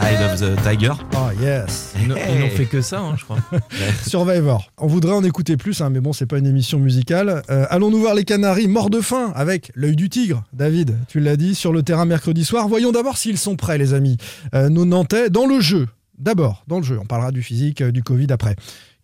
[0.01, 0.92] Eye of the Tiger.
[1.14, 3.37] Oh yes Ils n'ont ils n'ont fait que ça, hein, je crois.
[4.07, 4.73] Survivor.
[4.79, 7.42] On voudrait en écouter plus, hein, mais bon, c'est pas une émission musicale.
[7.51, 11.37] Euh, Allons-nous voir les Canaries morts de faim avec l'œil du tigre, David, tu l'as
[11.37, 12.68] dit, sur le terrain mercredi soir.
[12.68, 14.16] Voyons d'abord s'ils sont prêts, les amis.
[14.55, 15.88] Euh, nos Nantais, dans le jeu.
[16.16, 16.99] D'abord, dans le jeu.
[16.99, 18.57] On parlera du physique, euh, du Covid après.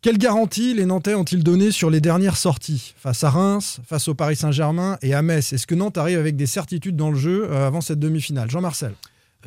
[0.05, 4.15] Quelle garantie les Nantais ont-ils donné sur les dernières sorties Face à Reims, face au
[4.15, 5.55] Paris Saint-Germain et à Metz?
[5.55, 8.51] Est-ce que Nantes arrive avec des certitudes dans le jeu euh, avant cette demi-finale?
[8.51, 8.93] Jean-Marcel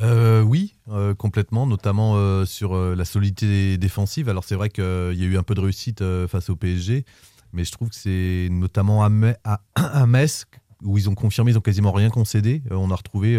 [0.01, 4.29] Euh, oui, euh, complètement, notamment sur la solidité défensive.
[4.29, 7.05] Alors c'est vrai qu'il y a eu un peu de réussite face au PSG,
[7.53, 9.11] mais je trouve que c'est notamment à,
[9.75, 10.45] à, Metz
[10.81, 12.63] où ils ont confirmé, ils ont quasiment rien concédé.
[12.71, 13.37] On a retrouvé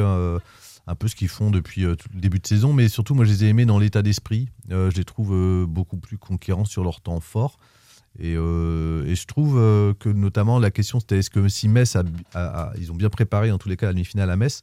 [0.88, 3.31] un peu ce qu'ils font depuis euh, le début de saison, mais surtout moi je
[3.31, 4.48] les ai aimés dans l'état d'esprit.
[4.72, 7.59] Euh, je les trouve euh, beaucoup plus conquérants sur leur temps fort.
[8.18, 9.55] Et, je trouve
[10.01, 11.94] que notamment la question c'était est-ce que si Metz
[12.35, 14.62] a- ils ont bien préparé en tous les cas la demi-finale à Metz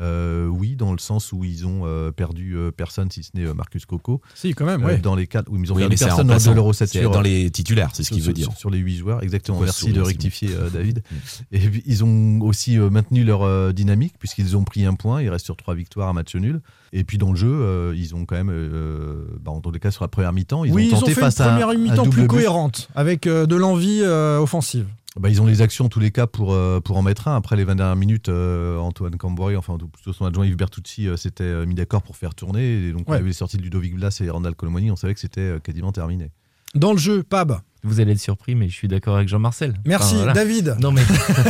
[0.00, 3.46] Euh, oui, dans le sens où ils ont euh, perdu euh, personne si ce n'est
[3.46, 4.20] euh, Marcus Coco.
[4.34, 4.98] Si, quand même, Euh, ouais.
[4.98, 7.10] Dans les quatre, oui, ils ont Oui, perdu personne dans de l'Euro 7 C'est sur
[7.10, 8.52] dans les titulaires, c'est ce qu'il veut dire.
[8.56, 9.60] Sur les 8 joueurs, exactement.
[9.60, 11.02] Merci sourire, de rectifier, euh, David.
[11.52, 15.22] Et puis, ils ont aussi euh, maintenu leur euh, dynamique puisqu'ils ont pris un point.
[15.22, 16.60] Ils restent sur trois victoires, un match nul.
[16.92, 19.78] Et puis dans le jeu, euh, ils ont quand même, euh, bah, en tous les
[19.80, 21.68] cas sur la première mi-temps, ils oui, ont ils ont tenté fait face une première
[21.78, 22.28] mi-temps plus but.
[22.28, 24.86] cohérente, avec euh, de l'envie euh, offensive.
[25.20, 27.36] Bah, ils ont les actions en tous les cas pour, euh, pour en mettre un.
[27.36, 31.16] Après les 20 dernières minutes, euh, Antoine Camboy, enfin plutôt son adjoint Yves Bertucci, euh,
[31.16, 32.88] s'était euh, mis d'accord pour faire tourner.
[32.88, 33.18] Et donc on Ouais.
[33.18, 35.92] avait les sorties de Ludovic Blas et Randall Colomoni, on savait que c'était euh, quasiment
[35.92, 36.30] terminé.
[36.74, 37.60] Dans le jeu, Pab.
[37.84, 39.74] Vous allez être surpris, mais je suis d'accord avec Jean-Marcel.
[39.86, 40.32] Merci, Enfin, voilà.
[40.34, 40.76] David.
[40.80, 41.02] Non, mais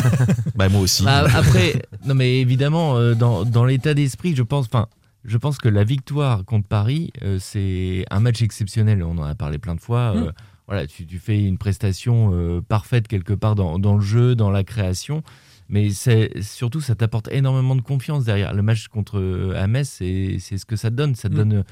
[0.54, 1.04] Bah, moi aussi.
[1.04, 4.86] Bah, après, non mais évidemment, euh, dans, dans l'état d'esprit, je pense, enfin,
[5.24, 9.02] je pense que la victoire contre Paris, euh, c'est un match exceptionnel.
[9.02, 10.14] On en a parlé plein de fois.
[10.14, 10.32] Mm.
[10.68, 14.50] Voilà, tu, tu fais une prestation euh, parfaite quelque part dans, dans le jeu, dans
[14.50, 15.22] la création.
[15.70, 18.54] Mais surtout, ça t'apporte énormément de confiance derrière.
[18.54, 21.14] Le match contre euh, Metz, c'est ce que ça te donne.
[21.14, 21.36] Ça te Mm.
[21.36, 21.64] donne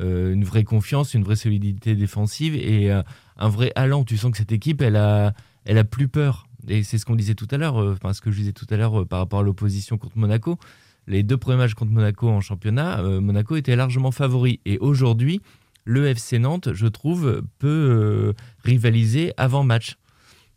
[0.00, 3.02] euh, une vraie confiance, une vraie solidité défensive et euh,
[3.36, 4.02] un vrai allant.
[4.04, 5.34] Tu sens que cette équipe, elle a,
[5.66, 6.48] elle a plus peur.
[6.66, 8.76] Et c'est ce qu'on disait tout à l'heure, enfin ce que je disais tout à
[8.76, 10.58] l'heure par rapport à l'opposition contre Monaco.
[11.06, 14.60] Les deux premiers matchs contre Monaco en championnat, euh, Monaco était largement favori.
[14.64, 15.42] Et aujourd'hui,
[15.84, 18.32] le FC Nantes, je trouve, peut euh,
[18.64, 19.96] rivaliser avant match.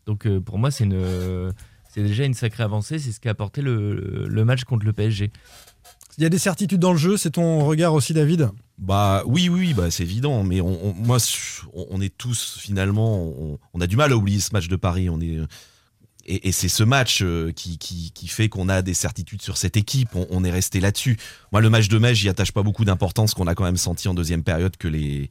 [0.05, 1.51] Donc euh, pour moi, c'est une,
[1.93, 2.97] c'est déjà une sacrée avancée.
[2.99, 5.31] C'est ce qu'a apporté le, le match contre le PSG.
[6.17, 8.49] Il y a des certitudes dans le jeu, c'est ton regard aussi, David?
[8.79, 10.43] Bah oui, oui, oui, bah c'est évident.
[10.43, 11.17] Mais on, on- moi,
[11.73, 14.75] on, on est tous finalement, on, on a du mal à oublier ce match de
[14.75, 15.09] Paris.
[15.09, 15.37] On est
[16.27, 20.09] et, c'est ce match euh, qui, fait qu'on a des certitudes sur cette équipe.
[20.29, 21.17] On, est resté là-dessus.
[21.51, 23.33] Moi, le match de Metz, j'y attache pas beaucoup d'importance.
[23.33, 25.29] Qu'on a quand même senti en deuxième période que les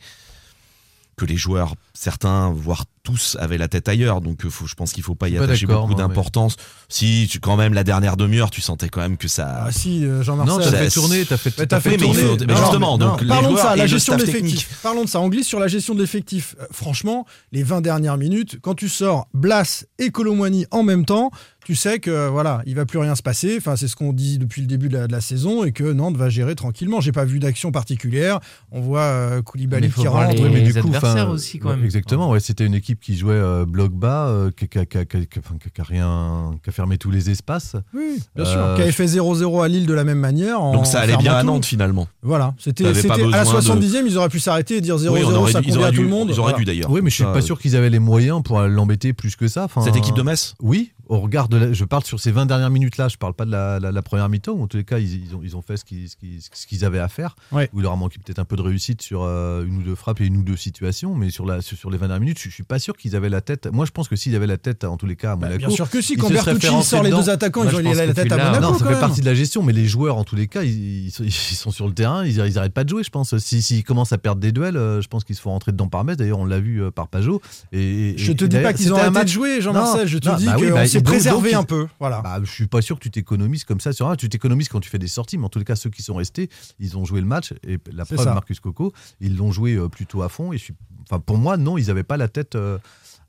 [1.16, 4.20] que les joueurs, certains, voire tous, avaient la tête ailleurs.
[4.20, 6.56] Donc, euh, faut, je pense qu'il faut pas y attacher beaucoup mais- d'importance.
[6.88, 9.64] Si, tu, quand même, la dernière demi-heure, tu sentais quand même que ça.
[9.66, 10.54] Ah si, euh, Jean-Marcel.
[10.56, 12.20] Non, t'as Ça- fait tourner, t'as fait, Mais t'as fait mais tourner.
[12.22, 14.66] faut- mais Non, justement, non, donc, les parlons de ça, la gestion technique.
[14.82, 15.20] Parlons de ça.
[15.20, 16.56] On glisse sur la gestion d'effectifs.
[16.60, 21.30] Euh, franchement, les 20 dernières minutes, quand tu sors Blas et Colomwani en même temps,
[21.64, 23.56] tu sais que euh, voilà, il va plus rien se passer.
[23.58, 25.82] Enfin, c'est ce qu'on dit depuis le début de la, de la saison et que
[25.82, 27.00] Nantes va gérer tranquillement.
[27.00, 28.38] J'ai pas vu d'action particulière.
[28.70, 30.40] On voit euh, Koulibaly Mais qui rentre.
[30.48, 30.90] mais du coup,
[31.32, 31.84] aussi, quand ouais, même.
[31.84, 34.98] Exactement, ouais, c'était une équipe qui jouait euh, bloc bas, euh, qui, qui a- qui
[34.98, 37.76] a- qui a- qui a- enfin, qui a rien, qui a fermé tous les espaces.
[37.94, 38.74] Oui, bien Euh, sûr.
[38.76, 40.60] Qui avait fait 0-0 à Lille de la même manière.
[40.62, 41.46] en Donc ça allait bien à tout.
[41.46, 42.06] Nantes finalement.
[42.22, 45.52] Voilà, c'était à la besoin de- 70e, ils auraient pu s'arrêter et dire 0-0, Oui,
[45.52, 46.28] ça dû- convient à tout dû, le monde.
[46.30, 46.58] ils auraient Voilà.
[46.58, 46.90] dû d'ailleurs.
[46.90, 49.48] Oui, mais je suis Ça, pas sûr qu'ils avaient les moyens pour l'embêter plus que
[49.48, 49.64] ça.
[49.64, 52.46] Enfin, Cette équipe de Metz Oui, au regard de la- je parle sur ces 20
[52.46, 54.84] dernières minutes-là, je parle pas de la, la- la première mi-temps, où en tous les
[54.84, 57.08] cas, ils, ils ont, ils ont fait ce qu'ils ce qu'ils- ce qu'ils avaient à
[57.08, 57.36] faire.
[57.52, 57.68] Ouais.
[57.72, 59.94] Où il leur a manqué peut-être un peu de réussite sur euh, une ou deux
[59.94, 62.38] frappes et une ou deux situations, mais sur, la, sur, sur les 20 dernières minutes,
[62.38, 63.68] je, je suis pas sûr qu'ils avaient la tête.
[63.72, 65.66] Moi, je pense que s'ils avaient la tête, en tous les cas, à Bah, Monaco.
[65.66, 68.32] bien sûr que si, quand Bertucci sort les deux attaquants, ils pense la que tête
[68.32, 68.36] à.
[68.36, 68.60] Monaco.
[68.62, 69.00] Non, ça quand fait même.
[69.00, 71.86] partie de la gestion, mais les joueurs, en tous les cas, ils, ils, sont- sur
[71.86, 73.36] le terrain, ils, ils arrêtent pas de jouer, je pense.
[73.38, 75.88] S'ils s'ils commencent à perdre des duels, euh, je pense qu'ils se font rentrer dedans
[75.88, 76.16] par Metz.
[76.16, 77.40] D'ailleurs, on l'a vu euh, par Pajot.
[77.72, 80.06] Et, Je te dis pas qu'ils ont arrêté de jouer, Jean-Marcel.
[80.08, 81.86] Je te dis bah bah, s'est préservé donc, un peu.
[82.00, 82.20] Voilà.
[82.22, 84.16] Bah, je suis pas sûr que tu t'économises comme ça sur un.
[84.16, 86.48] Tu t'économises quand tu fais des sorties, mais en les cas, ceux qui sont restés,
[86.78, 87.52] ils ont joué le match.
[87.66, 88.34] Et la preuve, ça.
[88.34, 90.52] Marcus Coco, ils l'ont joué euh, plutôt à fond.
[90.52, 90.74] Et je suis,
[91.08, 92.54] enfin, pour moi, non, ils n'avaient pas la tête.
[92.54, 92.78] euh,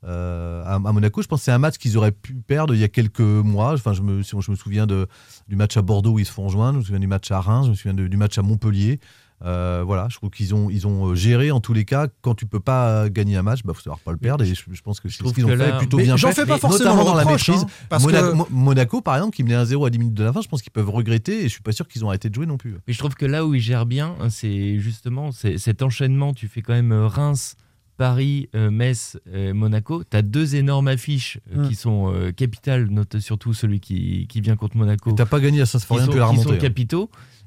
[0.04, 2.80] euh, à, à Monaco, je pense que c'est un match qu'ils auraient pu perdre il
[2.80, 3.72] y a quelques mois.
[3.74, 5.08] Enfin, je me, je me souviens de,
[5.48, 7.40] du match à Bordeaux où ils se font rejoindre, je me souviens du match à
[7.40, 9.00] Reims, je me souviens de- du match à Montpellier.
[9.44, 12.08] Euh, voilà, je trouve qu'ils ont, ils ont euh, géré en tous les cas.
[12.22, 14.42] Quand tu peux pas euh, gagner un match, bah faut savoir pas le perdre.
[14.44, 16.16] Et je, je pense que c'est ce trouve qu'ils ont que fait là- plutôt bien
[16.16, 17.62] j'en fais pas forcément dans la maîtrise.
[17.62, 20.40] hein, parce que- Monaco, par exemple, qui menait 1-0 à 10 minutes de la fin,
[20.40, 21.40] je pense qu'ils peuvent regretter.
[21.40, 22.74] Et je suis pas sûr qu'ils ont arrêté de jouer non plus.
[22.86, 26.34] Mais je trouve que là où il gère bien, hein, c'est justement cet enchaînement.
[26.34, 27.54] Tu fais quand même Reims,
[27.96, 30.02] Paris, euh, Metz, euh, Monaco.
[30.08, 31.68] Tu as deux énormes affiches euh, Mm.
[31.68, 35.12] qui sont capitales, note surtout celui qui, qui vient contre Monaco.
[35.12, 36.56] T'as pas gagné à Saint-Symphorien, sont, tu l'as qui sont remonté.
[36.56, 36.58] hein.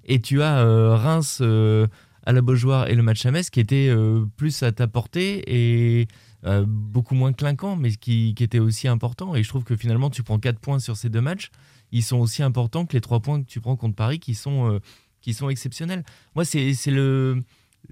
[0.05, 1.87] Et tu as euh, Reims euh,
[2.25, 5.43] à la Beaujoire et le match à Metz qui était euh, plus à ta portée
[5.47, 6.07] et
[6.65, 9.35] beaucoup moins clinquant, mais qui, qui était aussi important.
[9.35, 11.51] Et je trouve que finalement, tu prends 4 points sur ces deux matchs.
[11.91, 14.79] Ils sont aussi importants que les 3 points que tu prends contre Paris qui sont,
[15.21, 16.03] qui sont exceptionnels.
[16.33, 16.73] Moi, c'est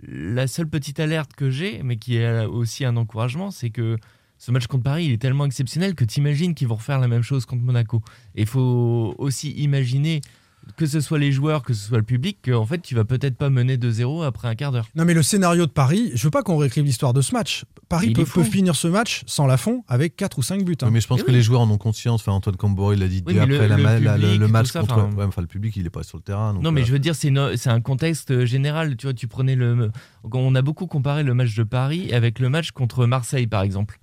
[0.02, 3.98] la seule petite alerte que j'ai, mais qui est aussi un encouragement, c'est que
[4.39, 7.10] ce match contre Paris, il est tellement exceptionnel que tu imagines qu'ils vont refaire la
[7.10, 8.02] même chose contre Monaco.
[8.36, 10.22] Et il faut aussi imaginer
[10.77, 13.36] que ce soit les joueurs, que ce soit le public, qu'en fait, tu vas peut-être
[13.38, 14.88] pas mener 2-0 après un quart d'heure.
[14.95, 17.65] Non, mais le scénario de Paris, je veux pas qu'on réécrive l'histoire de ce match.
[17.89, 20.75] Paris peut, finir ce match sans la fond avec 4 ou 5 buts.
[20.82, 20.89] hein.
[20.91, 21.34] Mais je pense Eh que oui.
[21.38, 22.21] les joueurs en ont conscience.
[22.21, 24.21] Enfin, Antoine Camboré l'a dit Oui, dès mais après le- la le ma- la- le,
[24.23, 24.93] public le match ça, contre.
[24.97, 26.53] enfin- ouais, enfin, le public, il est pas sur le terrain.
[26.53, 27.29] donc, non, mais euh, je veux dire, c'est
[27.69, 28.95] un contexte général.
[28.95, 29.91] Tu vois, tu prenais le.
[30.32, 33.99] On a beaucoup comparé le match de Paris avec le match contre Marseille, par exemple.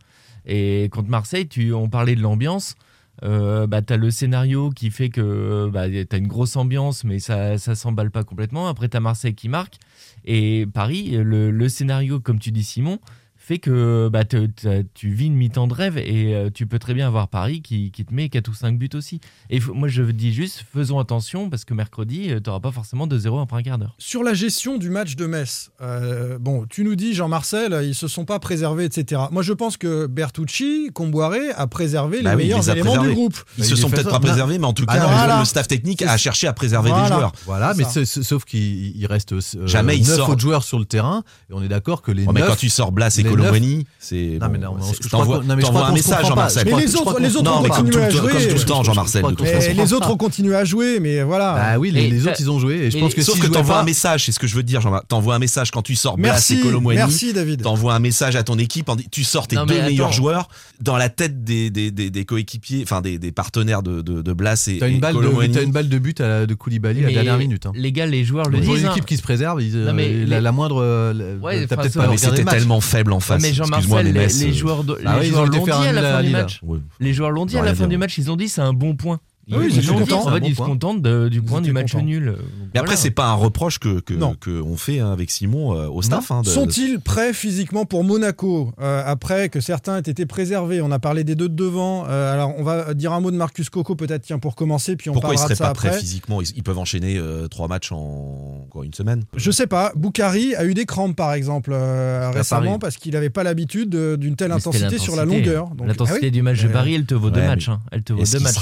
[0.46, 2.74] Et contre Marseille, tu, on parlait de l'ambiance.
[3.22, 7.05] Euh, bah, tu as le scénario qui fait que bah, tu as une grosse ambiance,
[7.05, 8.68] mais ça ça s'emballe pas complètement.
[8.68, 9.76] Après, tu as Marseille qui marque.
[10.24, 12.98] Et Paris, le, le scénario, comme tu dis, Simon,
[13.46, 16.80] fait que bah, te- te- tu vis une mi-temps de rêve et euh, tu peux
[16.80, 19.20] très bien avoir Paris qui, qui te met 4 ou 5 buts aussi.
[19.50, 23.40] Et moi, je dis juste, faisons attention parce que mercredi, tu n'auras pas forcément 2-0
[23.40, 23.94] après un quart d'heure.
[23.98, 28.09] Sur la gestion du match de Metz, euh, bon, tu nous dis, Jean-Marcel, ils se
[28.09, 29.22] sont pas préservés, etc.
[29.30, 32.87] Moi, je pense que Bertucci, Comboiré, a préservé Bah les oui, il meilleurs les éléments
[32.94, 33.09] préservés.
[33.11, 33.37] du groupe.
[33.59, 34.20] Ils Bah, se il sont peut-être pas ça.
[34.20, 35.38] préservés, mais en tout Ah, cas, voilà.
[35.38, 37.09] le staff technique a cherché à préserver Voilà.
[37.09, 37.32] des joueurs.
[37.44, 40.30] Voilà, mais sauf qu'il il reste euh, Jamais il 9 sort.
[40.30, 41.22] autres joueurs sur le terrain.
[41.48, 43.36] Et on est d'accord que les Ouais, mais 9 quand tu sors Blas et les
[43.36, 43.87] les Colomani.
[43.99, 44.77] C'est Non, mais non,
[45.11, 45.42] t'envoies
[45.87, 46.27] un message.
[46.27, 46.64] Jean-Marcel.
[46.66, 48.49] Mais les autres, les autres Non, ont continué à comme jouer.
[48.49, 49.22] tout le temps, Jean-Marcel.
[49.22, 49.70] de toute Et façon.
[49.70, 51.55] Et les autres ont continué à jouer, mais voilà.
[51.55, 53.85] Bah oui, les, les autres ils ont joué je pense que Sauf que t'envoies un
[53.85, 55.09] message, c'est ce que je veux te dire, Jean-Marc.
[55.09, 56.96] T'envoies un message quand tu sors Blas Merci, et Colomani.
[56.96, 57.62] merci David.
[57.62, 60.49] T'envoies un message à ton équipe, tu sors tes deux meilleurs joueurs
[60.81, 64.79] dans la tête des, des, des, des coéquipiers, enfin des, des partenaires de, Blas et,
[64.79, 65.49] T'as et une, balle Colomani.
[65.49, 67.66] de, t'as une balle de but à- de Koulibaly à la dernière minute.
[67.66, 67.72] hein.
[67.75, 68.83] Les gars, les joueurs le Pour disent.
[68.83, 68.92] une hein.
[68.92, 70.83] équipe qui se préserve, ils, Non, mais la, les- moindre.
[70.83, 73.43] euh, Ouais, t'as peut-être pas mais c'était tellement faible en face.
[73.43, 76.03] mais Jean-Marcel, les, euh, joueurs, de- Ah les oui, joueurs l'ont dit à un la
[76.03, 76.61] fin du match.
[76.62, 76.79] Ouais.
[77.01, 78.19] Les joueurs l'ont dit à la fin du match.
[78.19, 79.21] Ils ont dit c'est un bon point.
[79.52, 80.11] Ah oui, ils Ils étaient l'ont dit.
[80.11, 80.26] contents.
[80.26, 82.04] En fait, Un bon ils se contentent de- du Ils point du match contents.
[82.04, 82.35] nul.
[82.74, 84.35] Mais après, c'est pas un reproche que que, Non.
[84.35, 86.32] que on fait hein, avec Simon euh, au staff.
[86.32, 90.80] hein, de- Sont-ils prêts physiquement pour Monaco euh, après que certains aient été préservés?
[90.82, 92.06] On a parlé des deux de devant.
[92.09, 95.11] Euh, alors on va dire un mot de Marcus Coco peut-être tiens pour commencer puis
[95.11, 96.00] on Pourquoi ils parlera seraient de ça pas prêts après.
[96.00, 96.42] physiquement?
[96.42, 99.22] Ils, ils peuvent enchaîner euh, trois matchs en quoi, une semaine.
[99.37, 99.92] Je sais pas.
[99.94, 104.16] Boukari a eu des crampes par exemple euh, récemment parce qu'il n'avait pas l'habitude de-
[104.16, 105.68] d'une telle intensité sur la longueur.
[105.68, 106.30] Donc, L'intensité ah oui.
[106.32, 107.68] du match de Paris, elle te vaut deux matchs.
[107.68, 107.80] hein.
[107.92, 108.54] Elle te vaut deux matchs.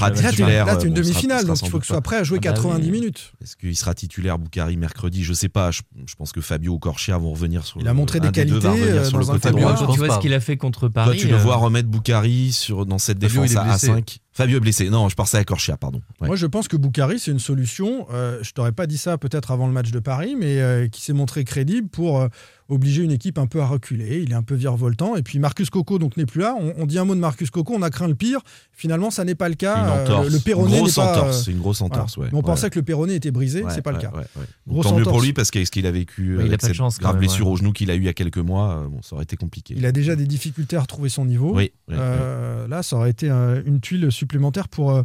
[0.74, 2.00] Le Là, c'est une bon, sera- demi-finale, donc il faut que tu pas.
[2.00, 2.90] prêt à jouer Ah bah 90 oui.
[2.90, 3.32] minutes.
[3.42, 5.22] Est-ce qu'il sera titulaire Boukari mercredi?
[5.24, 5.70] Je sais pas.
[5.70, 7.80] Je, je pense que Fabio ou Corchia vont revenir sur.
[7.80, 9.76] Il a montré des qualités, revenir euh, sur le dans côté Fabio, droit.
[9.76, 10.14] je Tu vois pas.
[10.16, 11.18] ce qu'il a fait contre Toi, Paris.
[11.18, 13.86] tu le euh, vois remettre Boukari sur, dans cette Fabio, défense à, à blessé.
[13.86, 14.18] 5.
[14.32, 14.90] Fabio est blessé.
[14.90, 16.00] Non, je pensais à Corchia, pardon.
[16.20, 16.26] Ouais.
[16.26, 18.06] Moi, je pense que Boukari, c'est une solution.
[18.12, 21.00] euh, je t'aurais pas dit ça peut-être avant le match de Paris, mais euh, qui
[21.02, 22.28] s'est montré crédible pour euh,
[22.68, 24.20] obliger une équipe un peu à reculer.
[24.22, 25.16] Il est un peu virevoltant.
[25.16, 26.54] Et puis Marcus Coco donc n'est plus là.
[26.58, 28.40] On, on dit un mot de Marcus Coco, on a craint le pire.
[28.72, 29.86] Finalement, ça n'est pas le C'est une cas.
[29.86, 30.26] Euh, entorse.
[30.26, 31.12] le n'est pas.
[31.12, 31.36] entorse.
[31.36, 31.94] euh, C'est une grosse voilà.
[31.94, 32.16] entorse.
[32.16, 32.26] ouais.
[32.32, 32.42] Mais on Ouais.
[32.42, 34.10] pensait que le péroné était brisé, Ouais, c'est pas le cas.
[34.12, 34.44] ouais, ouais.
[34.66, 36.50] Grosse Tant mieux pour lui parce qu'avec ce qu'il a vécu, Ouais, il a avec
[36.52, 37.52] pas de cette chance, grave même, blessure ouais.
[37.52, 39.36] au genou qu'il a eu il y a quelques mois, euh, bon, ça aurait été
[39.36, 39.74] compliqué.
[39.76, 41.54] Il a déjà des difficultés à retrouver son niveau.
[41.54, 45.02] Oui, oui, Euh, Là, ça aurait été euh, une tuile supplémentaire pour euh,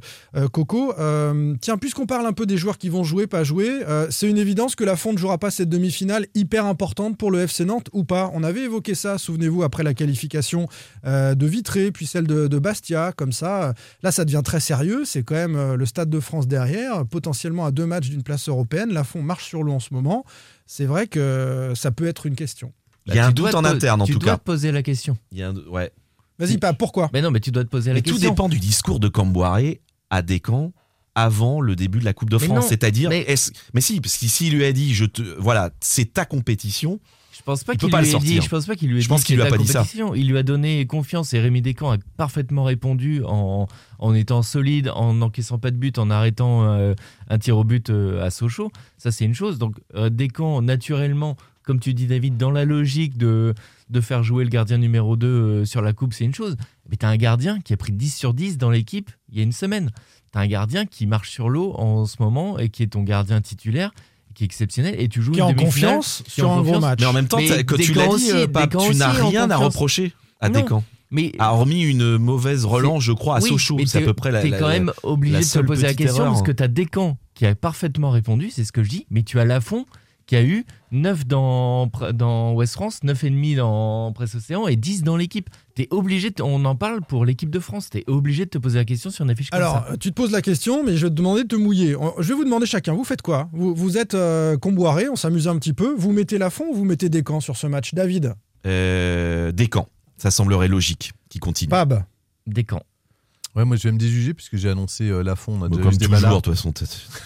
[0.51, 0.93] Coco.
[0.97, 4.29] Euh, tiens, puisqu'on parle un peu des joueurs qui vont jouer, pas jouer, euh, c'est
[4.29, 7.65] une évidence que la Fond ne jouera pas cette demi-finale hyper importante pour le FC
[7.65, 8.29] Nantes ou pas.
[8.33, 10.67] On avait évoqué ça, souvenez-vous, après la qualification
[11.05, 13.73] euh, de Vitré, puis celle de, de Bastia, comme ça.
[14.03, 15.03] Là, ça devient très sérieux.
[15.05, 18.47] C'est quand même euh, le Stade de France derrière, potentiellement à deux matchs d'une place
[18.49, 18.91] européenne.
[18.93, 20.23] La Fond marche sur l'eau en ce moment.
[20.65, 22.71] C'est vrai que ça peut être une question.
[23.07, 24.33] Il y a Bah, un tu doute dois en te- interne en tu tout dois
[24.33, 24.37] cas.
[24.37, 25.17] te poser la question.
[25.31, 25.91] Il y a un- ouais.
[26.37, 27.09] Vas-y, pas pourquoi?
[27.11, 28.29] Mais non, mais tu dois te poser la Mais tout question.
[28.29, 30.71] dépend du discours de Camboiré à Descamps
[31.15, 32.67] avant le début de la Coupe de Mais France.
[32.69, 36.99] C'est-à-dire, mais- si, parce qu'ici il lui a dit, je te, voilà, c'est ta compétition.
[37.35, 38.41] Je pense pas qu'il pas lui ait dit.
[38.41, 39.71] Je pense pas qu'il lui ait Je pense qu'il lui a c'était pas la dit
[39.71, 39.79] ça.
[39.79, 40.13] compétition.
[40.15, 43.67] Il lui a donné confiance et Rémi Descamps a parfaitement répondu en,
[43.99, 46.93] en étant solide, en n'encaissant pas de but, en arrêtant euh,
[47.29, 48.71] un tir au but euh, à Sochaux.
[48.97, 49.57] Ça c'est une chose.
[49.57, 53.53] Donc euh, Descamps naturellement, comme tu dis David, dans la logique de
[53.89, 56.57] de faire jouer le gardien numéro 2 euh, sur la coupe, c'est une chose.
[56.89, 59.41] Mais tu as un gardien qui a pris 10 sur 10 dans l'équipe il y
[59.41, 59.89] a une semaine.
[60.31, 63.01] Tu as un gardien qui marche sur l'eau en ce moment et qui est ton
[63.01, 63.91] gardien titulaire,
[64.39, 64.95] qui est exceptionnel.
[64.97, 66.99] Et tu joues Qui est une en confiance qui est en sur un gros match.
[67.01, 69.49] Mais en même temps, Mais que tu l'as dit, aussi, euh, Pape, tu n'as rien
[69.51, 70.59] à reprocher à Non.
[70.61, 70.83] Descamps.
[71.11, 73.77] Mais Ah, hormis une mauvaise relance, je crois, à oui, Sochaux.
[73.85, 74.41] C'est à t'es- peu près la.
[74.41, 76.31] T'es quand la- même obligé de te poser la question erreur.
[76.33, 79.39] parce que t'as Descamps qui a parfaitement répondu, c'est ce que je dis, mais tu
[79.39, 79.85] as Lafont
[80.29, 85.17] qui a eu 9 dans, dans West France, 9,5 dans Presse Océan et 10 dans
[85.17, 85.49] l'équipe.
[85.73, 88.77] T'es obligé, de- on en parle pour l'équipe de France, t'es obligé de te poser
[88.77, 89.97] la question sur une affiche comme Alors, ça.
[89.97, 91.95] tu te poses la question, mais je vais te demander de te mouiller.
[92.19, 93.49] Je vais vous demander chacun, vous faites quoi?
[93.53, 95.95] Vous, vous êtes euh, comboiré, on s'amuse un petit peu.
[95.97, 98.35] Vous mettez la fond ou vous mettez des camps sur ce match David?
[98.67, 99.87] Euh, Descamps.
[100.17, 101.69] Ça semblerait logique qui continue.
[101.69, 102.03] Pab
[102.45, 102.83] Descamps.
[103.59, 105.59] Ouais, moi je vais me déjuger puisque j'ai annoncé euh, Lafond.
[105.59, 106.85] On a Bon, déjà comme eu des toujours, de toute façon, t'es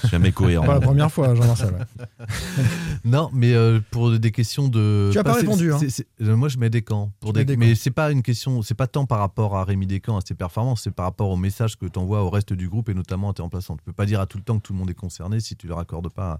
[0.09, 0.65] jamais cohérent.
[0.65, 1.75] Pas la première fois, Jean-Marcel.
[1.75, 2.25] ouais.
[3.05, 5.11] Non, mais euh, pour des questions de.
[5.13, 5.79] Tu as pas répondu, hein.
[6.21, 7.11] euh, moi, je mets des camps.
[7.19, 7.45] Pour des...
[7.45, 8.63] des Mais c'est pas une question.
[8.63, 11.37] C'est pas tant par rapport à Rémi Descamps, à ses performances, c'est par rapport au
[11.37, 13.77] message que tu envoies au reste du groupe et notamment à tes remplaçants.
[13.77, 15.55] Tu peux pas dire à tout le temps que tout le monde est concerné si
[15.55, 16.39] tu leur accordes pas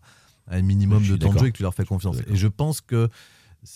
[0.50, 2.18] un minimum de temps de jeu et que tu leur fais confiance.
[2.28, 3.10] Et je pense que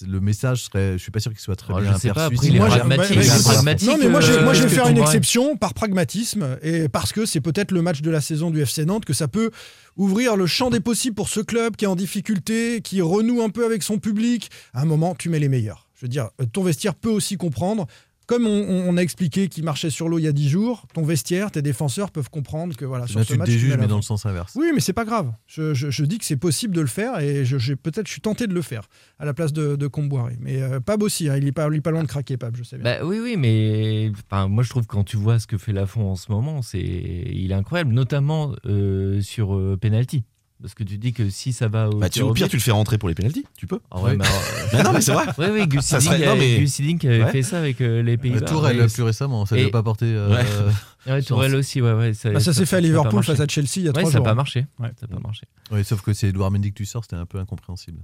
[0.06, 0.93] le message serait.
[0.93, 2.67] Je suis pas sûr qu'il soit très Oh, bien je sais pas, après, il Moi,
[2.67, 6.89] pragmatique, Non, mais moi, je, euh, moi, je vais faire une exception par pragmatisme et
[6.89, 9.52] parce que c'est peut-être le match de la saison du FC Nantes que ça peut
[9.95, 13.50] ouvrir le champ des possibles pour ce club qui est en difficulté, qui renoue un
[13.50, 14.50] peu avec son public.
[14.73, 15.88] À un moment, tu mets les meilleurs.
[15.95, 17.88] Je veux dire, euh, ton vestiaire peut aussi comprendre.
[18.28, 21.02] Comme on, on a expliqué qu'il marchait sur l'eau il y a 10 jours, ton
[21.04, 23.78] vestiaire, tes défenseurs peuvent comprendre que voilà, sur Là, ce tu te match, tu déjuges,
[23.78, 24.54] mais dans le sens inverse.
[24.56, 25.32] Oui, mais c'est pas grave.
[25.48, 28.22] Je, je- je dis que c'est possible de le faire et je, peut-être je suis
[28.22, 30.36] tenté de le faire à la place de, de Comboiré.
[30.42, 32.56] Mais euh, Pab aussi, hein, il, est pas, il est pas loin de craquer, Pab,
[32.58, 32.84] je sais bien.
[33.00, 35.72] Bah oui, oui, mais enfin, moi je trouve que quand tu vois ce que fait
[35.72, 40.24] Lafont en ce moment, c'est il est incroyable, notamment euh, sur euh, penalty.
[40.62, 42.62] Parce que tu dis que si ça va au Bah, tu, au pire, tu le
[42.62, 43.46] fais rentrer pour les pénalties.
[43.58, 43.80] Tu peux.
[43.91, 44.17] Ah ouais, Oui.
[44.17, 44.41] mais alors,
[44.74, 45.26] Mais non, mais c'est vrai.
[45.38, 47.32] Oui, oui, Gus Hiddink mais- avait Ouais.
[47.32, 48.41] fait ça avec euh, les Euh, Pays-Bas.
[48.41, 50.06] Tourelle, Ouais, plus récemment, ça Et- n'a pas porté.
[50.08, 50.43] euh, Ouais.
[51.13, 52.12] Ouais, Tourelle aussi, ouais, ouais.
[52.26, 53.32] Bah, ça s'est fait à a Liverpool marché.
[53.34, 54.24] face à Chelsea il y a Ouais, trois ça n'a jours.
[54.26, 54.65] pas marché.
[54.80, 54.89] Ouais.
[55.00, 55.43] Ça n'a pas marché.
[55.72, 58.00] ouais, sauf que c'est Edouard Mendy que tu sors, c'était un peu incompréhensible.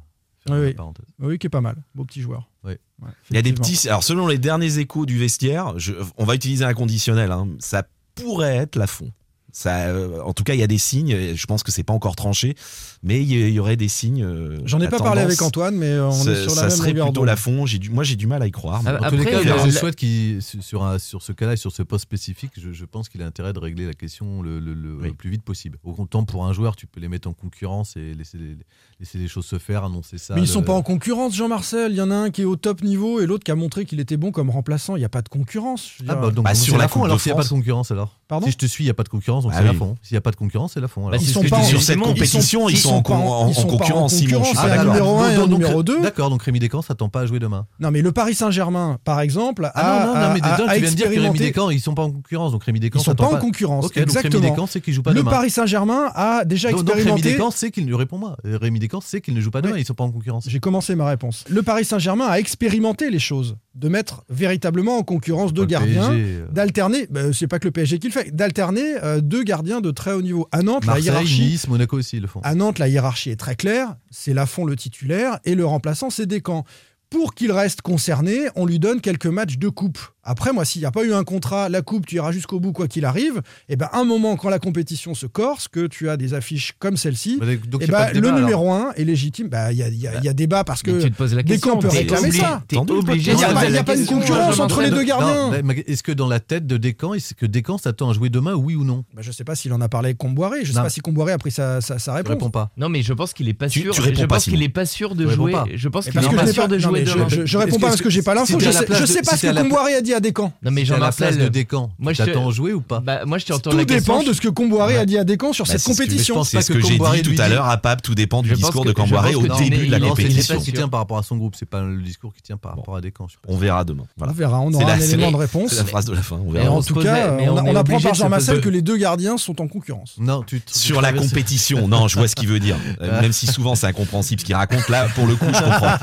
[0.49, 0.93] Oui, la oui.
[1.19, 1.77] Oui, qui est pas mal.
[1.95, 2.49] Beau petit joueur.
[2.63, 2.73] Oui.
[3.01, 3.87] Ouais, Il y a des petits.
[3.89, 7.31] Alors, selon les derniers échos du vestiaire, je- on va utiliser un conditionnel.
[7.31, 7.83] hein, ça
[8.15, 9.11] pourrait être la fond.
[9.55, 11.15] Ça, euh, en tout cas, il y a des signes.
[11.35, 12.55] Je pense que c'est pas encore tranché,
[13.03, 14.23] mais il y, aurait des signes.
[14.23, 16.67] euh, J'en ai pas parlé avec Antoine, mais euh, on ça- est sur la ça
[16.69, 17.67] même serait plutôt la fond.
[17.67, 18.81] J'ai du, moi, j'ai du mal à y croire.
[18.85, 21.57] Ah, En tous les Après, cas, je souhaite qu'il sur, un- sur ce cas-là et
[21.57, 24.59] sur ce poste spécifique, je, je pense qu'il a intérêt de régler la question le,
[24.59, 25.11] le- le Oui.
[25.13, 25.77] plus vite possible.
[25.83, 28.57] Autant pour un joueur, tu peux les mettre en concurrence et laisser les,
[28.99, 30.33] laisser les choses se faire, annoncer ça.
[30.33, 31.91] Mais ils le- sont pas en concurrence, Jean-Marcel.
[31.91, 33.85] Il y en a un qui est au top niveau et l'autre qui a montré
[33.85, 34.95] qu'il était bon comme remplaçant.
[34.95, 35.91] Il n'y a pas de concurrence.
[36.07, 38.19] Ah bah, donc Bah, sur la fond alors s'il n'y a pas de concurrence alors.
[38.27, 39.71] Pardon si je te suis, il n'y a pas de concurrence, donc Ah c'est la
[39.71, 39.77] oui.
[39.77, 39.95] fond.
[40.01, 41.09] S'il n'y a pas de concurrence, c'est la fond.
[41.09, 43.53] Bah, Ils sont pas sur cette compétition, ils, ils sont, sont en, pas en- ils
[43.53, 44.43] sont en pas en concurrence, Simon.
[44.43, 44.85] c'est un d'accord.
[44.93, 46.01] numéro un et un donc, numéro deux.
[46.01, 47.65] D'accord, donc Rémi Descamps s'attend pas à jouer demain.
[47.79, 50.81] Non, mais le Paris Saint-Germain, par exemple, a, Ah non, non, non, mais a tu
[50.81, 52.99] viens de dire que Rémi expérimenté- Descamps, ils sont pas en concurrence, donc Rémi Descamps
[52.99, 54.39] Ils sont pas en concurrence, exactement.
[54.41, 55.23] Rémi Descamps sait qu'il joue pas Le.
[55.23, 57.29] Paris Saint-Germain a déjà Donc, donc Rémi expérimenté.
[57.31, 58.37] Descamps sait qu'il ne répond moi.
[58.43, 60.45] Rémi Descamps sait qu'il ne joue pas demain, ils sont pas en concurrence.
[60.47, 61.43] J'ai commencé ma réponse.
[61.49, 66.45] Le Paris Saint-Germain a expérimenté les choses, de mettre véritablement en concurrence deux gardiens, euh,
[66.51, 67.07] d'alterner.
[67.09, 70.13] bah, c'est pas que le PSG qui le fait, d'alterner euh, deux gardiens de très
[70.13, 70.47] haut niveau.
[70.51, 71.41] À Nantes, la hiérarchie.
[71.41, 72.39] Nice, Monaco aussi ils le font.
[72.43, 73.95] À Nantes, la hiérarchie est très claire.
[74.11, 76.65] C'est Lafont le titulaire et le remplaçant, c'est Descamps.
[77.13, 79.99] Pour qu'il reste concerné, on lui donne quelques matchs de coupe.
[80.25, 82.71] Après, moi, s'il n'y a pas eu un contrat, la coupe, tu iras jusqu'au bout
[82.71, 83.41] quoi qu'il arrive.
[83.69, 86.95] Et ben, un moment, quand la compétition se corse, que tu as des affiches comme
[86.97, 88.39] celle-ci, Bah, et ben, débat, le alors.
[88.39, 89.49] numéro 1 est légitime.
[89.49, 91.11] Bah, Il y, a, il y a- il y a débat parce Mais que tu
[91.11, 91.79] te poses la Descamps question.
[91.79, 92.61] peut réclamer obligé- ça.
[92.71, 95.51] Il n'y a, pas- y a pas une concurrence entre les deux gardiens.
[95.85, 98.75] Est-ce que dans la tête de Descamps, est-ce que Descamps s'attend à jouer demain, oui
[98.75, 99.03] ou non?
[99.13, 100.59] Bah, je sais pas s'il en a parlé avec Comboiré.
[100.63, 100.83] Je sais Non.
[100.83, 102.29] pas si Comboiré a pris sa, sa, sa Je réponse.
[102.31, 102.71] réponds pas.
[102.77, 103.93] Non, mais je pense qu'il est pas sûr.
[103.93, 104.65] tu réponds je pas, pense qu'il Simon.
[104.65, 105.53] est pas sûr de jouer.
[105.75, 107.27] Je pense qu'il parce est que je pas sûr de jouer mais je- demain.
[107.29, 108.59] je, je réponds pas que- parce que j'ai pas l'info.
[108.59, 110.51] Je sais, place je de- sais pas si ce que Comboiré a dit à Descamps.
[110.63, 111.47] Non, mais à la place de.
[111.47, 114.15] Descamps, Moi, tu je te- t'attends jouer ou pas Bah, moi, je Tout la question.
[114.17, 116.03] dépend de ce que Comboiré a dit à Descamps sur Bah, cette c'est ce que-
[116.03, 116.33] compétition.
[116.35, 118.01] je pense C'est pas ce que que j'ai Comboiré dit tout à l'heure à Pape,
[118.01, 120.33] tout dépend du discours que- de Camboiré je au que- début de la c'est compétition.
[120.33, 120.73] pas discours qui sûr.
[120.73, 123.01] tient par rapport à son groupe, c'est pas le discours qui tient par rapport à
[123.01, 123.27] Descamps.
[123.47, 124.03] On verra demain.
[124.19, 125.71] On verra, on C'est aura un c'est élément de réponse.
[125.71, 126.37] C'est la phrase de la fin.
[126.37, 129.67] En tout cas, on, apprend obligé par Jean-Marcel poser- que les deux gardiens sont en
[129.67, 130.15] concurrence.
[130.17, 132.77] Non, Sur la compétition, non, je vois ce qu'il veut dire.
[133.01, 135.97] Même si souvent c'est incompréhensible ce qu'il raconte, là, pour le coup, je comprends.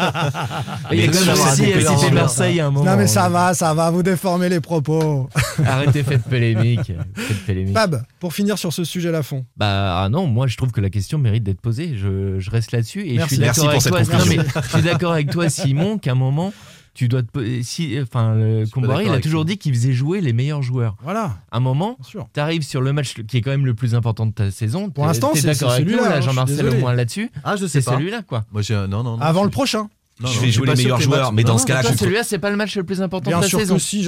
[0.92, 2.12] Il y a Mais la non.
[2.14, 2.84] Marseille à un moment.
[2.90, 5.28] Non mais ça va, ça va, vous déformer les propos.
[5.64, 6.92] Arrêtez, faites polémique.
[7.14, 7.74] Faites polémique.
[7.74, 9.44] Pab, pour finir sur ce sujet à fond.
[9.56, 11.96] Bah ah non, moi je trouve que la question mérite d'être posée.
[11.96, 13.36] Je, je reste là-dessus et Merci.
[13.36, 14.18] je suis Merci d'accord pour avec cette toi.
[14.18, 14.42] Non, conclusion.
[14.54, 16.52] mais je suis d'accord avec toi, Simon, qu'à un moment
[16.92, 20.32] tu dois te si enfin pas Comboiré, il a toujours dit qu'il faisait jouer les
[20.32, 20.96] meilleurs joueurs.
[21.02, 22.28] Voilà, À un moment, sûr.
[22.32, 24.90] t'arrives sur le match qui est quand même le plus important de ta saison.
[24.90, 27.30] Pour l'instant, c'est- d'accord c'est avec celui-là, hein, Jean-Marcel au moins là-dessus.
[27.44, 28.44] Ah, je sais C'est celui-là quoi.
[28.52, 29.20] Moi, j'ai non, non, non.
[29.20, 29.88] Avant le prochain.
[30.20, 32.50] Non, Je vais jouer les meilleurs joueurs, mais dans non, ce cas-là, celui-là, c'est pas
[32.50, 33.78] le match le plus important Bien de que saison.
[33.78, 34.06] si,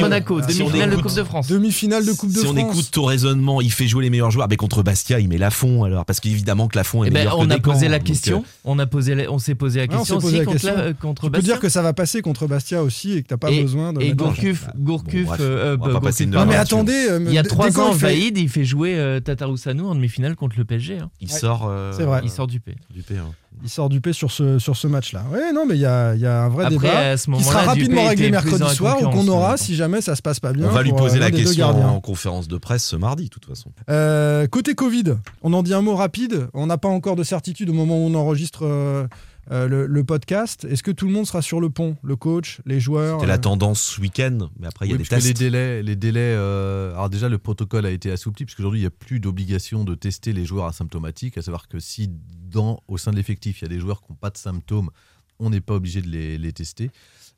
[0.00, 1.46] Monaco, demi-finale de écoute- Coupe de France.
[1.48, 2.72] Demi-finale de Coupe de si on France.
[2.74, 4.46] écoute ton raisonnement, il fait jouer les meilleurs joueurs.
[4.48, 6.04] Mais contre Bastia, il met Lafont alors.
[6.04, 8.40] Parce qu'évidemment que Lafont est meilleur on que a posé la question.
[8.40, 10.74] euh, On a posé, la- on s'est posé la question aussi la contre, question.
[10.76, 11.54] la- contre Tu peux Bastia.
[11.54, 14.02] dire que ça va passer contre Bastia aussi et que t'as pas Et- besoin de.
[14.02, 14.12] Et.
[14.12, 17.32] Gourcuff, Gourcuff, bref, on va pas Gourcuff, passer une Non heure mais attendez, euh, Il
[17.32, 20.98] y a trois ans, Vaïd, il fait jouer euh, Tatarusanu en demi-finale contre le PSG.
[20.98, 21.10] hein.
[21.20, 21.66] Il sort.
[21.68, 22.20] euh, C'est vrai.
[22.24, 22.74] Il sort du P.
[22.92, 23.22] Du P1.
[23.62, 25.24] Il sort du P sur ce, sur ce match-là.
[25.32, 27.30] Ouais, non, mais il y a, il y a un vrai Après, débat à ce
[27.30, 30.52] qui sera rapidement réglé mercredi soir ou qu'on aura si jamais ça se passe pas
[30.52, 30.66] bien.
[30.66, 31.88] On va lui euh, poser l'un la des deux question gardiens.
[31.88, 33.70] en conférence de presse ce mardi, de toute façon.
[33.88, 36.48] Euh, côté Covid, on en dit un mot rapide.
[36.52, 39.06] On n'a pas encore de certitude au moment où on enregistre euh,
[39.50, 40.64] euh, le, le podcast.
[40.64, 43.34] Est-ce que tout le monde sera sur le pont Le coach, les joueurs C'était la
[43.34, 45.26] euh, tendance ce week-end, mais après il y a des tests.
[45.26, 48.88] les délais, les délais euh, alors déjà le protocole a été assoupli puisqu'aujourd'hui il n'y
[48.88, 52.10] a plus d'obligation de tester les joueurs asymptomatiques, à savoir que si
[52.50, 54.90] dans, au sein de l'effectif il y a des joueurs qui n'ont pas de symptômes,
[55.38, 56.90] on n'est pas obligé de les, les tester.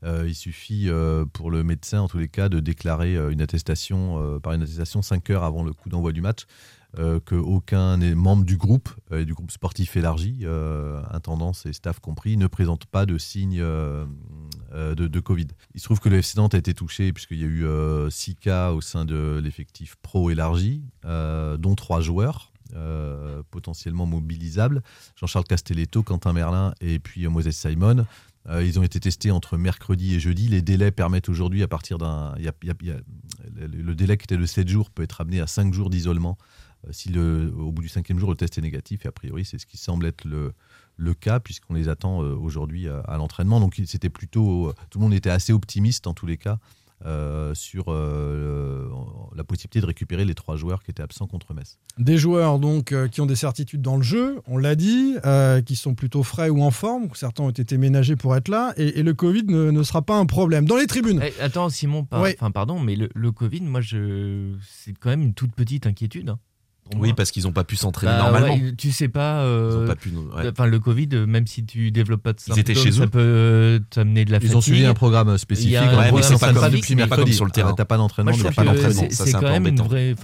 [0.05, 3.41] Euh, il suffit euh, pour le médecin en tous les cas de déclarer euh, une
[3.41, 6.45] attestation euh, par une attestation 5 heures avant le coup d'envoi du match
[6.99, 11.73] euh, qu'aucun des membres du groupe, euh, et du groupe sportif élargi, euh, intendance et
[11.73, 14.07] staff compris, ne présente pas de signes euh,
[14.73, 15.49] euh, de, Covid.
[15.75, 17.67] Il se trouve que le FC Nantes a été touché puisqu'il y a eu
[18.11, 22.53] 6 cas au sein de l'effectif pro élargi, dont 3 joueurs.
[23.51, 24.83] potentiellement mobilisables
[25.17, 28.05] Jean-Charles Castelletto, Quentin Merlin et puis Moses Simon
[28.61, 30.47] ils ont été testés entre mercredi et jeudi.
[30.47, 32.33] Les délais permettent aujourd'hui, à partir d'un.
[32.37, 36.39] le, délai qui était de 7 jours peut être amené à 5 jours d'isolement
[36.91, 39.05] si le, au bout du cinquième jour le test est négatif.
[39.05, 40.53] Et a priori, c'est ce qui semble être le,
[40.97, 43.61] le cas, puisqu'on les attend euh, aujourd'hui à, à l'entraînement.
[43.61, 44.73] Donc c'était plutôt.
[44.91, 46.59] Tout le monde était assez optimiste en tous les cas.
[47.05, 48.89] euh, sur euh,
[49.37, 51.79] la possibilité de récupérer les trois joueurs qui étaient absents contre Metz.
[51.99, 55.61] Des joueurs donc euh, qui ont des certitudes dans le jeu, on l'a dit, euh,
[55.61, 57.09] qui sont plutôt frais ou en forme.
[57.13, 60.17] Certains ont été ménagés pour être là, et, et le Covid ne, ne sera pas
[60.17, 60.65] un problème.
[60.65, 62.31] Dans les tribunes, Eh, attends, Simon, par- Oui.
[62.39, 64.55] enfin, pardon, mais le, le Covid, moi, je...
[64.67, 66.31] c'est quand même une toute petite inquiétude.
[66.31, 66.39] hein.
[66.91, 67.17] Pour Oui, moi.
[67.17, 68.55] parce qu'ils n'ont pas pu s'entraîner Bah, normalement.
[68.55, 69.41] ouais, tu sais pas.
[69.41, 70.11] euh, Ils ont pas pu.
[70.11, 70.49] ouais.
[70.51, 73.05] Enfin, le Covid, euh, même si tu développes pas de Ils étaient symptômes, chez ça
[73.05, 73.09] eux.
[73.09, 74.63] peut euh, t'amener de la Ils ont fatigue.
[74.75, 75.71] suivi un programme spécifique.
[75.71, 77.35] Il y a un- en Ouais, mais ils c'est pas comme- pas comme mercredi.
[77.35, 77.71] sur le terrain.
[77.73, 79.07] Ah, T'as pas d'entraînement, Moi, je pas d'entraînement.
[79.11, 80.15] c'est- quand même une vraie.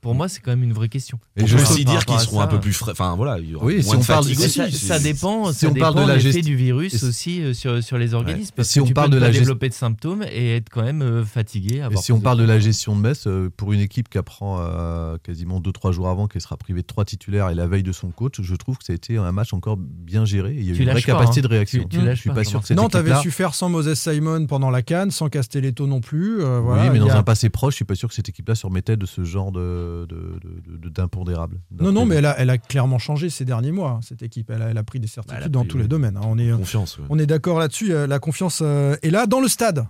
[0.00, 1.18] Pour moi, c'est quand même une vraie question.
[1.36, 2.92] Et je pense aussi dire qu'ils seront un peu plus frais.
[2.92, 6.16] Enfin voilà, Oui, si on parle- fatigue Mais ça, dépend, si on parle de la
[6.16, 8.50] l'effet du virus aussi euh, sur, sur les organismes.
[8.56, 11.24] Parce si que on tu parle peux développer de symptômes et être quand même euh,
[11.24, 11.82] fatigué.
[12.02, 15.16] Si on parle de la gestion de Metz, euh, pour une équipe qui apprend euh,
[15.22, 18.10] quasiment 2-3 jours avant qu'elle sera privée de trois titulaires et la veille de son
[18.10, 20.54] coach, je trouve que ça a été un match encore bien géré.
[20.54, 21.42] et Il y a eu Tu une vraie pas, capacité hein.
[21.42, 21.82] de réaction.
[21.82, 23.94] Tu- tu je suis pas, pas sûr que cette avait équipe-là- su faire sans Moses
[23.94, 26.40] Simon pendant la canne, sans Castelletto non plus.
[26.42, 28.28] euh, voilà, oui, mais dans a- un passé proche, je suis pas sûr que cette
[28.28, 31.60] équipe-là se remettait de ce genre de, de- de- de- d'impondérable.
[31.80, 34.50] Non, non, mais elle a, elle a clairement changé ces derniers mois, hein, cette équipe.
[34.50, 36.16] Elle a, elle a pris des certitudes Bah, a dans tous les domaines.
[36.16, 36.22] hein.
[36.24, 36.98] On est, Confiance.
[36.98, 37.04] ouais.
[37.10, 37.92] on est d'accord là-dessus.
[37.92, 39.86] euh, La confiance euh, est là dans le stade.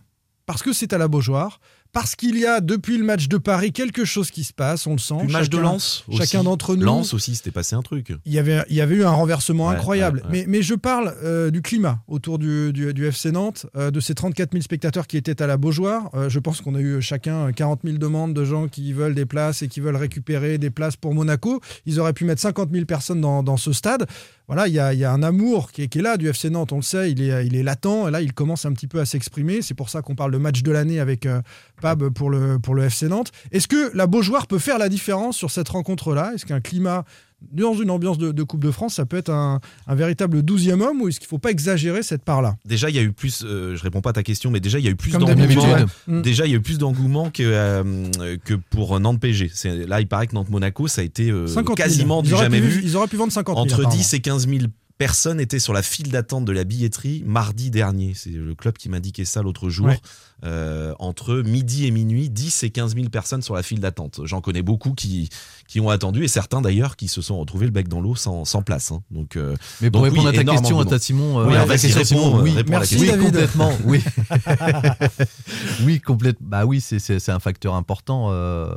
[0.47, 1.61] Parce que c'est à la Beaujoire.
[1.93, 4.87] Parce qu'il y a, depuis le match de Paris, quelque chose qui se passe.
[4.87, 5.15] On le sent.
[5.27, 6.05] Le match de Lens.
[6.07, 6.19] aussi.
[6.19, 6.85] Chacun d'entre nous.
[6.85, 8.13] Lens aussi, c'était passé un truc.
[8.27, 10.19] Il y, avait, il y avait eu un renversement Ouais, incroyable.
[10.19, 10.31] ouais, ouais.
[10.31, 14.01] Mais, mais je parle euh, du climat autour du, du- du FC Nantes, euh, de
[14.01, 16.11] ces 34 000 spectateurs qui étaient à la Beaujoire.
[16.15, 19.27] Euh, je pense qu'on a eu chacun 40 000 demandes de gens qui veulent des
[19.27, 21.61] places et qui veulent récupérer des places pour Monaco.
[21.87, 24.07] Ils auraient pu mettre 50 000 personnes dans, dans ce stade.
[24.49, 26.77] Voilà, il y a, un amour qui est, qui est là du FC Nantes, on
[26.77, 28.09] le sait, il est, il est latent.
[28.09, 29.61] Et là, il commence un petit peu à s'exprimer.
[29.61, 31.43] C'est pour ça qu'on parle de match de l'année avec euh,
[31.83, 33.31] Pab pour le, pour le FC Nantes.
[33.53, 36.33] Est-ce que la Beaujoire peut faire la différence sur cette rencontre-là?
[36.35, 37.05] Est-ce qu'un climat
[37.53, 40.81] dans une ambiance de, de Coupe de France, ça peut être un, un véritable douzième
[40.81, 42.57] homme ou est-ce qu'il ne faut pas exagérer cette part-là?
[42.65, 43.43] Déjà, il y a eu plus.
[43.45, 45.73] euh, je réponds pas à ta question, mais déjà, il y a eu plus d'engouement.
[45.75, 45.85] ouais.
[46.09, 46.23] Mm.
[46.23, 49.51] Déjà, il y a eu plus d'engouement que, euh, que pour Nantes PG.
[49.55, 51.75] C'est- Là, il paraît que Nantes Monaco, ça a été euh, 50 000.
[51.77, 52.81] quasiment ils du auraient jamais pu, vu.
[52.85, 53.65] Ils auraient pu vendre 50 000.
[53.65, 53.95] Entre apparemment.
[53.97, 54.59] 10 et 15 000
[54.99, 58.13] personnes étaient sur la file d'attente de la billetterie mardi dernier.
[58.15, 59.87] C'est le club qui m'indiquait ça l'autre jour.
[59.87, 60.01] Ouais.
[60.45, 64.21] Euh, entre midi et minuit, 10 et 15 000 personnes sur la file d'attente.
[64.25, 65.29] J'en connais beaucoup qui,
[65.67, 68.45] qui ont attendu et certains d'ailleurs qui se sont retrouvés le bec dans l'eau sans,
[68.45, 68.93] sans place.
[68.93, 69.03] hein.
[69.11, 71.55] Donc, euh, Mais pour donc répondre oui, à ta question, à ta Simon, euh, Oui,
[71.55, 73.17] ta vas-y, question, Simon, euh, oui, réponds à la Merci, question.
[73.19, 74.01] oui, complètement, oui.
[75.85, 76.47] oui, complètement.
[76.49, 78.73] Bah oui, c'est un facteur important euh,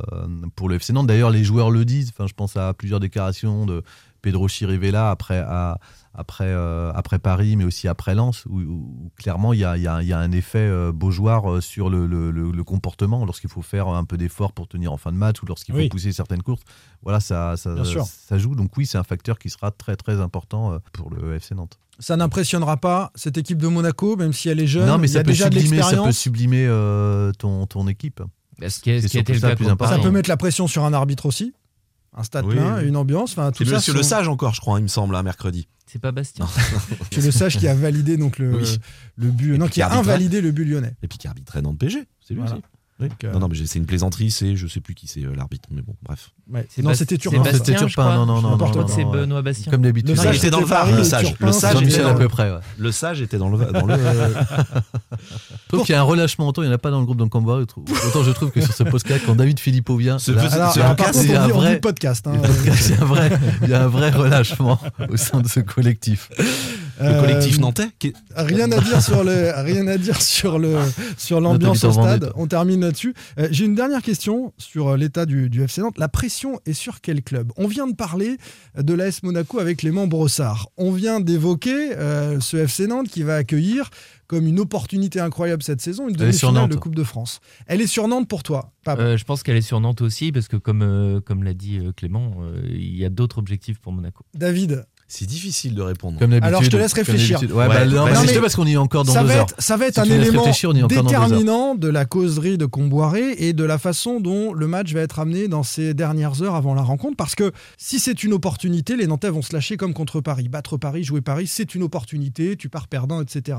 [0.56, 1.06] pour le FC Nantes.
[1.06, 2.10] D'ailleurs, les joueurs le disent.
[2.14, 3.82] Enfin, je pense à plusieurs déclarations de
[4.20, 5.78] Pedro Chirivella après, à-
[6.14, 9.82] après, euh, après Paris, mais aussi après Lens, où, où clairement il y a, il
[9.82, 13.24] y a- y a un effet euh, beaujoire euh, sur le, le- le- le comportement
[13.24, 15.80] lorsqu'il faut faire un peu d'effort pour tenir en fin de match ou lorsqu'il faut
[15.80, 15.88] Oui.
[15.88, 16.62] pousser certaines courses.
[17.02, 17.74] Voilà, ça, ça,
[18.38, 18.54] joue.
[18.54, 21.78] Donc oui, c'est un facteur qui sera très très important euh, pour le FC Nantes.
[21.98, 24.86] Ça n'impressionnera pas cette équipe de Monaco, même si elle est jeune.
[24.86, 26.16] Non, mais ça a peut, déjà de sublimer, ça peut l'expérience.
[26.18, 28.22] sublimer euh, ton, ton équipe.
[28.58, 29.96] Bah, ce qui, est- ce qui a été surtout le cas plus important.
[29.96, 31.52] Ça peut mettre la pression sur un arbitre aussi.
[32.14, 32.88] Un stade Oui, plein, oui.
[32.88, 33.32] une ambiance.
[33.32, 35.22] Enfin, tout C'est ça, Monsieur Le sont- Sage encore, je crois, il me semble, un
[35.22, 35.66] mercredi.
[35.86, 36.46] C'est pas Bastien.
[37.10, 38.78] C'est le sage qui a validé donc le, Oui.
[39.16, 39.58] le but.
[39.58, 40.94] Non, puis qui a invalidé le but lyonnais.
[41.02, 42.04] Et puis qui arbitrait Nantes PG.
[42.20, 42.56] C'est lui Voilà.
[42.56, 42.62] aussi.
[43.00, 43.08] Oui.
[43.08, 45.34] Donc, euh, Non, non, mais c'est une plaisanterie, c'est je sais plus qui c'est euh,
[45.34, 46.30] l'arbitre, mais bon, bref.
[46.52, 46.66] Ouais.
[46.68, 47.38] C'est Non, Bas- c'était c'est Turpin.
[47.38, 48.14] Bastien, C'était je Turpin, crois.
[48.14, 49.10] non, non, non, non, C'est non.
[49.10, 49.72] Benoît Bastien.
[49.72, 50.16] Comme Le d'habitude.
[50.16, 51.34] sage, il était dans le VAR, le sage.
[51.40, 52.52] Le sage, était à dans peu le- près.
[52.78, 53.58] Le sage était dans le.
[53.58, 53.64] Le
[55.12, 57.06] Je trouve qu'il y a un relâchement autant, il n'y en a pas dans le
[57.06, 57.56] groupe d'Encambra.
[57.56, 60.72] Autant je trouve que sur ce podcast, quand David Filippo vient, Ce là, petit- Alors,
[60.74, 62.26] Ce alors, par podcast, contre, il y a on un on vrai- le podcast.
[62.26, 62.32] hein.
[62.36, 64.78] le il y a un vrai relâchement
[65.08, 66.30] au sein de ce collectif.
[67.00, 70.76] Le Euh, collectif nantais qui Rien à dire sur le, rien à dire sur le,
[71.16, 72.32] sur l'ambiance au stade.
[72.36, 73.14] On termine là-dessus.
[73.38, 75.98] Euh, J'ai une dernière question sur euh, l'état du, du FC Nantes.
[75.98, 77.52] La pression est sur quel club?
[77.56, 78.36] On vient de parler
[78.76, 80.68] de l'AS Monaco avec Clément Brossard.
[80.76, 83.90] On vient d'évoquer euh, ce FC Nantes qui va accueillir
[84.28, 86.76] comme une opportunité incroyable cette saison une demi-finale de.
[86.76, 87.40] Coupe de France.
[87.66, 88.72] Elle est sur Nantes pour toi.
[88.88, 91.78] Euh, je pense qu'elle est sur Nantes aussi, parce que comme, euh, comme l'a dit
[91.78, 94.24] euh, Clément, euh, il y a d'autres objectifs pour Monaco.
[94.34, 96.18] David, C'est difficile de répondre.
[96.18, 96.48] Comme d'habitude.
[96.48, 97.38] Alors, je te laisse réfléchir.
[97.42, 99.28] Ouais, Ouais, bah, non, bah, non, mais parce qu'on y est encore dans ça deux
[99.28, 99.42] va, heures.
[99.42, 100.42] être, ça va être Si un élément
[100.88, 105.18] déterminant de la causerie de Comboiré et de la façon dont le match va être
[105.18, 107.16] amené dans ces dernières heures avant la rencontre.
[107.16, 110.48] Parce que si c'est une opportunité, les Nantais vont se lâcher comme contre Paris.
[110.48, 113.58] Battre Paris, jouer Paris, c'est une opportunité, tu pars perdant, etc.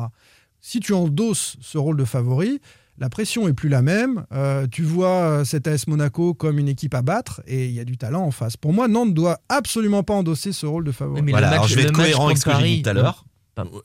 [0.60, 2.62] Si tu endosses ce rôle de favori,
[2.98, 4.26] la pression est plus la même.
[4.32, 7.80] Euh, tu vois euh, cet AS Monaco comme une équipe à battre et il y
[7.80, 8.58] a du talent en face.
[8.58, 11.22] Pour moi, Nantes doit absolument pas endosser ce rôle de favori.
[11.22, 12.94] Oui, mais Voilà, alors je vais être cohérent avec ce que j'ai dit tout à
[12.94, 13.26] l'heure.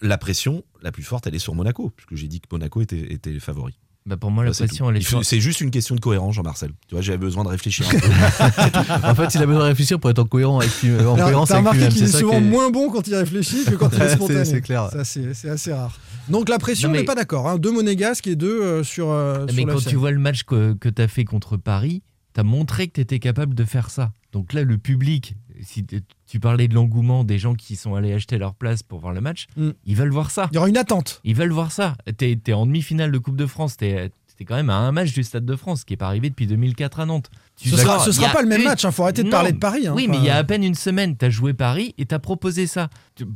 [0.00, 3.12] La pression la plus forte, elle est sur Monaco, puisque j'ai dit que Monaco était,
[3.12, 3.74] était les favoris.
[4.08, 4.90] Bah, pour moi, la Bah, c'est pression, tout.
[4.92, 5.22] elle est.
[5.24, 6.70] C'est juste une question de cohérence, Jean-Marcel.
[6.88, 8.08] Tu vois, j'avais besoin de réfléchir un peu.
[9.08, 11.16] En fait, il a besoin de réfléchir pour être en, cohérent avec, lui- en Alors,
[11.16, 11.92] cohérence avec lui-même.
[11.92, 14.44] qu'il est souvent moins bon quand il réfléchit que quand il est C'est- spontané.
[14.46, 14.88] c'est clair.
[14.90, 15.98] Ça, c'est assez rare.
[16.28, 17.48] Donc la pression, n'est pas d'accord.
[17.48, 17.58] hein.
[17.58, 20.72] Deux monégasques et deux euh, sur, euh, Mais sur quand tu vois le match que,
[20.74, 22.02] que tu as fait contre Paris,
[22.34, 24.12] tu as montré que tu étais capable de faire ça.
[24.32, 25.84] Donc là, le public, si
[26.26, 29.20] tu parlais de l'engouement des gens qui sont allés acheter leur place pour voir le
[29.20, 29.70] match, Mm.
[29.86, 30.48] ils veulent voir ça.
[30.52, 31.20] Il y aura une attente.
[31.24, 31.96] Ils veulent voir ça.
[32.16, 33.76] T'es es en demi-finale de Coupe de France.
[33.76, 36.30] T'es es quand même à un match du Stade de France, qui n'est pas arrivé
[36.30, 37.28] depuis 2004 à Nantes.
[37.56, 39.32] Tu Ce d'accord, sera, ce pas le même une- match, il faut arrêter de Non,
[39.32, 39.88] parler de Paris.
[39.88, 39.94] hein.
[39.96, 42.14] Oui, mais il y a à peine une semaine, tu as joué Paris et tu
[42.14, 42.88] as proposé ça.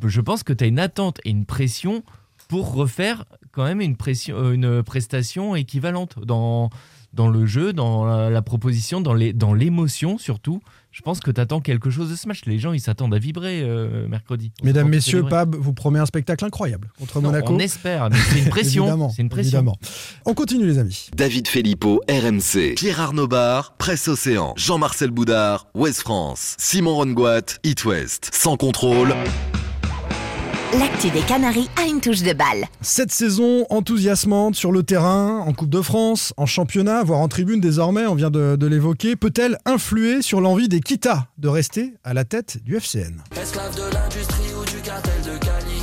[0.07, 2.05] Je pense que tu as une attente et une pression
[2.47, 6.71] pour refaire quand même une, pression, euh, une prestation équivalente dans,
[7.13, 10.61] dans le jeu, dans la, la proposition, dans les- dans l'émotion surtout.
[10.91, 12.43] Je pense que tu attends quelque chose de ce match.
[12.45, 14.53] Les gens, ils s'attendent à vibrer euh, mercredi.
[14.63, 15.23] On Mesdames, messieurs.
[15.23, 17.55] Pab vous promet un spectacle incroyable contre Non, Monaco.
[17.55, 18.85] On espère, mais c'est une pression.
[18.85, 19.59] Évidemment, C'est une pression.
[19.61, 19.79] évidemment.
[20.27, 21.09] On continue, les amis.
[21.17, 22.75] David Filippo, RMC.
[22.77, 24.53] Pierre Arnaud Bar, Presse Océan.
[24.57, 26.57] Jean-Marcel Boudard, Ouest France.
[26.59, 28.29] Simon Rongoat, It West.
[28.35, 29.15] Sans contrôle.
[30.79, 32.65] L'actu des Canaries a une touche de balle.
[32.81, 37.61] Cette saison enthousiasmante sur le terrain, en Coupe de France, en championnat, voire en tribune
[37.61, 42.15] désormais, on vient de, de l'évoquer, peut-elle influer sur l'envie des Kita de rester à
[42.15, 45.83] la tête du FCN Esclave de l'industrie ou du cartel de Cali.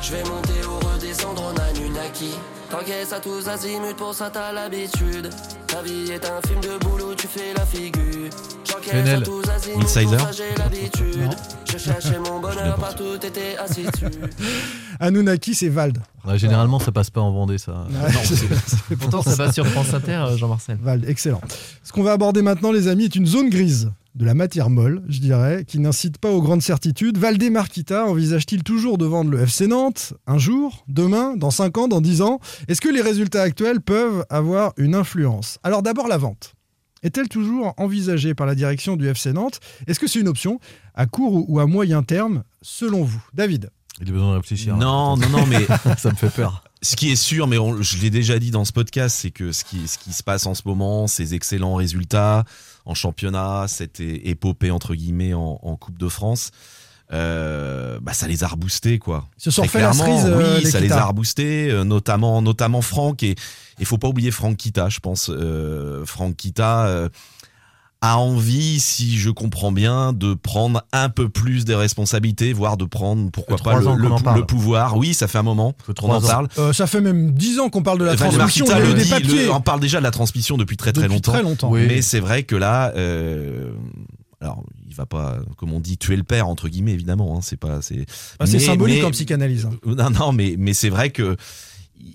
[0.00, 2.30] Je vais monter ou redescendre en Anunnaki.
[2.74, 5.30] T'encaisses à tous azimuts, pour ça t'as l'habitude.
[5.68, 8.30] Ta vie est un film de boulot, tu fais la figure.
[8.68, 11.30] J'encaisse à tous azimuts, pour ça j'ai l'habitude.
[11.70, 14.18] Je cherchais mon bonheur partout, t'étais assis dessus.
[14.98, 15.98] Anunnaki, c'est Vald.
[16.24, 17.86] Ouais, généralement, ça passe pas en Vendée, ça.
[17.90, 20.76] Ouais, Pourtant, ça passe sur France Inter, euh, Jean-Marcel.
[20.82, 21.42] Vald, excellent.
[21.84, 25.02] Ce qu'on va aborder maintenant, les amis, est une zone grise de la matière molle,
[25.08, 27.18] je dirais, qui n'incite pas aux grandes certitudes.
[27.18, 31.88] Valdemar Kita envisage-t-il toujours de vendre le FC Nantes un jour, demain, dans 5 ans,
[31.88, 32.38] dans 10 ans?
[32.68, 35.58] Est-ce que les résultats actuels peuvent avoir une influence?
[35.64, 36.54] Alors d'abord la vente.
[37.02, 39.58] Est-elle toujours envisagée par la direction du FC Nantes?
[39.88, 40.58] Est-ce que c'est une option
[40.94, 43.22] à court ou- à moyen terme, selon vous?
[43.34, 44.74] David Il a besoin de réfléchir.
[44.74, 44.78] hein.
[44.78, 45.66] Non, non, non, mais
[45.98, 46.62] ça me fait peur.
[46.82, 49.50] ce qui est sûr, mais on- je l'ai déjà dit dans ce podcast, c'est que
[49.52, 52.44] ce qui, ce qui se passe en ce moment, ces excellents résultats
[52.84, 56.50] en championnat, cette épopée entre guillemets en, en Coupe de France,
[57.12, 59.28] euh, bah ça les a reboostés quoi.
[59.36, 63.22] Se sont la cerise, euh, oui, les ça les a reboostés, euh, notamment notamment Franck
[63.22, 63.34] et
[63.78, 65.30] il faut pas oublier Franck Kita, je pense.
[65.30, 67.08] Euh, Franck Kita.
[68.00, 72.84] A envie, si je comprends bien, de prendre un peu plus des responsabilités, voire de
[72.84, 74.96] prendre, pourquoi pas, le, pouvoir.
[74.98, 76.48] Oui, ça fait un moment qu'on en parle.
[76.58, 79.48] Euh, Ça fait même 10 ans qu'on parle de la transmission, des papiers.
[79.48, 81.32] on parle déjà de la transmission depuis très très Depuis longtemps.
[81.32, 81.70] très longtemps.
[81.70, 81.86] Oui.
[81.86, 83.72] Mais c'est vrai que là, euh,
[84.42, 87.36] alors il va pas, comme on dit, tuer le père entre guillemets évidemment.
[87.36, 88.04] Hein, c'est pas, c'est.
[88.38, 89.64] Ah, c'est symbolique mais- en psychanalyse.
[89.66, 89.70] hein.
[89.86, 91.36] Non, non, mais mais c'est vrai que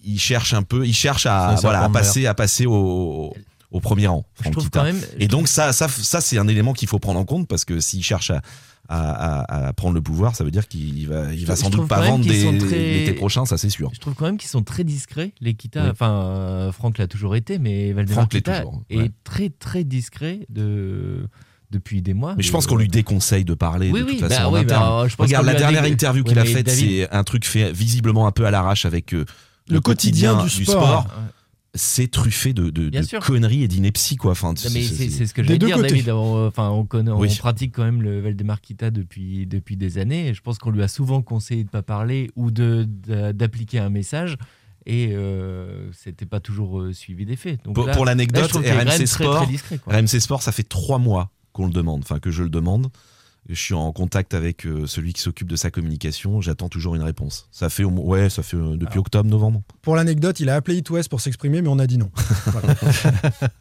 [0.05, 3.33] il cherche un peu, il cherche à voilà à passer à passer au
[3.71, 4.25] au premier rang.
[4.43, 4.99] Je Franck quand même.
[5.19, 7.79] Et donc ça, ça, ça c'est un élément qu'il faut prendre en compte parce que
[7.79, 8.41] s'il cherche à,
[8.87, 11.69] à, à- à prendre le pouvoir, ça veut dire qu'il va, il va Je sans
[11.69, 13.91] doute pas vendre des très- l'été prochain, ça c'est sûr.
[13.93, 15.83] Je trouve quand même qu'ils sont très discrets, les Kita.
[15.83, 15.89] Oui.
[15.91, 19.11] Enfin, euh, Franck l'a toujours été, mais Valdemar Franck Kita toujours, est ouais.
[19.23, 21.27] très très discret de...
[21.69, 22.33] depuis des mois.
[22.35, 24.53] Mais je pense qu'on lui déconseille de parler Oui, de oui, toute façon bah en
[24.53, 24.81] oui, interne.
[24.81, 27.45] bah, je pense Regarde la dernière interview Oui, qu'il a faite, David- c'est un truc
[27.45, 29.25] fait visiblement un peu à l'arrache avec euh,
[29.67, 31.05] le, quotidien du sport.
[31.81, 32.69] C'est truffé de,
[33.19, 34.31] conneries et d'inepties quoi.
[34.31, 35.89] Enfin, mais c'est- ce que j'allais deux dire, côtés.
[35.89, 36.09] David.
[36.09, 40.27] On, enfin, on, connaît, on pratique quand même le Valdemar Kita depuis, depuis des années.
[40.27, 42.83] Et je pense qu'on lui a souvent conseillé de ne pas parler ou de-
[43.31, 44.35] d'appliquer un message.
[44.85, 47.63] Et euh, c'était pas toujours euh, suivi des faits.
[47.63, 49.93] Donc Pour, je l'anecdote, RMC très, Sport, très discret, quoi.
[49.93, 52.87] RMC Sport, ça fait trois mois qu'on le demande, enfin que je le demande.
[53.51, 56.39] Je suis en contact avec euh, celui qui s'occupe de sa communication.
[56.39, 57.47] J'attends toujours une réponse.
[57.51, 59.63] Ça fait au moins- ouais, ça fait euh, depuis octobre, novembre.
[59.81, 62.11] Pour l'anecdote, il a appelé It West pour s'exprimer, mais on a dit non.
[62.45, 62.75] Voilà.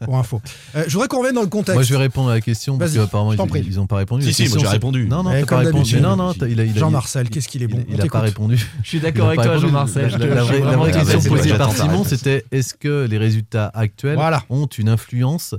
[0.05, 0.41] pour info.
[0.75, 1.73] Euh, je voudrais qu'on revienne dans le contexte.
[1.73, 4.25] Moi, je vais répondre à la question parce qu'apparemment, ils, ils ont pas répondu.
[4.27, 5.07] Si, si, question, moi, j'ai répondu.
[5.07, 5.99] Non, non, Eh, pas répondu.
[5.99, 7.83] Non, non, t'as- il a, il a- Jean-Marcel, il- qu'est-ce qu'il est bon.
[7.87, 8.63] Il, On il a pas répondu.
[8.83, 9.67] Je suis d'accord avec toi, répondu.
[9.67, 10.11] Jean-Marcel.
[10.11, 10.43] je La,
[10.77, 14.19] vraie, question posée par Simon, c'était est-ce que les résultats actuels
[14.51, 15.55] ont une influence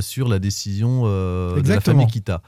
[0.00, 1.96] sur la décision de la Exactement.
[1.96, 2.40] famille Kita?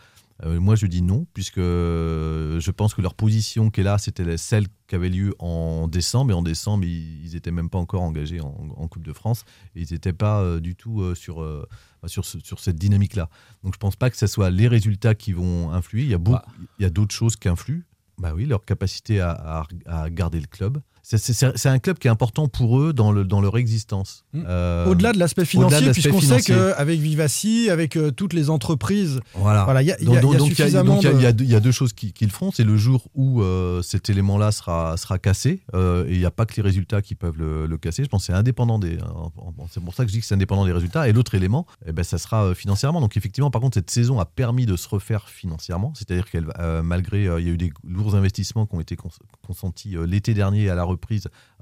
[0.44, 4.36] Moi, je dis non, puisque euh, je pense que leur position qui est là, c'était
[4.38, 6.30] celle qui avait lieu en décembre.
[6.30, 9.44] Et en décembre, ils ils étaient même pas encore engagés en, en Coupe de France.
[9.74, 11.66] Et ils n'étaient pas euh, du tout euh, sur, euh,
[12.06, 13.28] sur, sur cette dynamique-là.
[13.62, 16.02] Donc, je pense pas que ce soit les résultats qui vont influer.
[16.04, 16.38] Il y a, beaucoup-
[16.78, 17.82] il y a d'autres choses qui influent.
[18.18, 20.80] Bah oui, leur capacité à, à- à garder le club.
[21.16, 24.24] C'est- un club qui est important pour eux dans, le, dans leur existence.
[24.32, 24.42] Mm.
[24.46, 29.64] Euh, Au-delà de l'aspect financier, puisqu'on sait qu'avec Vivaci, avec euh, toutes les entreprises, Voilà.
[29.64, 30.52] voilà, il y a, il y Donc, a- donc- il y a donc, il y
[30.52, 31.72] a- suffisamment donc, il y a- de- il y a deux- il y a deux
[31.72, 32.50] choses qui, qui le font.
[32.52, 35.60] C'est le jour où euh, cet élément-là sera, sera cassé.
[35.74, 38.04] et il n'y a pas que les résultats qui peuvent le, le casser.
[38.04, 38.98] Je pense que c'est indépendant des.
[39.70, 41.08] C'est pour ça que je dis que c'est indépendant des résultats.
[41.08, 43.00] Et l'autre élément, eh ben, ça sera financièrement.
[43.00, 45.92] Donc effectivement, par contre, cette saison a permis de se refaire financièrement.
[45.96, 46.46] C'est-à-dire qu'elle,
[46.82, 49.10] malgré, il y a eu des lourds investissements qui ont été cons-
[49.46, 50.99] consentis l'été dernier à la reprise,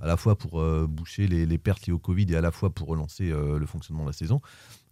[0.01, 2.71] à la fois pour euh, boucher les, pertes liées au Covid et à la fois
[2.71, 4.41] pour relancer euh, le fonctionnement de la saison.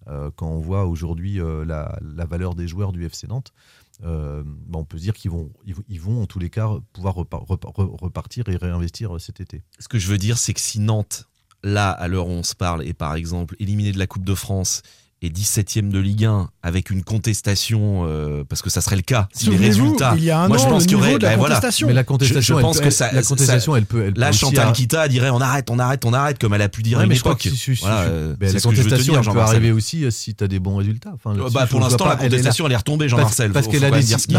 [0.08, 3.52] Euh, quand on voit aujourd'hui la, valeur des joueurs du FC Nantes,
[4.00, 4.42] bah,
[4.74, 5.50] on peut se dire qu'ils vont,
[5.88, 9.62] ils, vont- en tous les cas pouvoir repar- repar- re- repartir et réinvestir cet été.
[9.78, 11.28] Ce que je veux dire, c'est que si Nantes,
[11.62, 14.34] là, à l'heure où on se parle, est par exemple éliminé de la Coupe de
[14.34, 14.82] France
[15.26, 19.28] est 17ème de Ligue 1 avec une contestation, euh, parce que ça serait le cas,
[19.32, 20.14] si les résultats.
[20.16, 21.12] il y a un moi, je an, pense le qu'il y aurait.
[21.12, 21.54] la ben voilà.
[21.56, 21.86] contestation.
[21.88, 23.12] Mais la Je, contestation, je pense elle, que ça.
[23.12, 24.02] la contestation, ça- elle peut.
[24.04, 26.68] Elle peut Là, Chantal Kita dirait on arrête, on arrête, on arrête, comme elle a
[26.68, 27.42] pu dire à Ouais, une mais je crois époque.
[27.42, 29.72] que si- si- si- Voilà, si- euh, ben, la je contestation, dire, elle peut arriver
[29.72, 31.12] aussi euh, si tu as des bons résultats.
[31.14, 33.52] Enfin, bah, je pour l'instant, la contestation, elle est retombée, Jean-Marcel.
[33.52, 34.36] Parce qu'elle a décidé.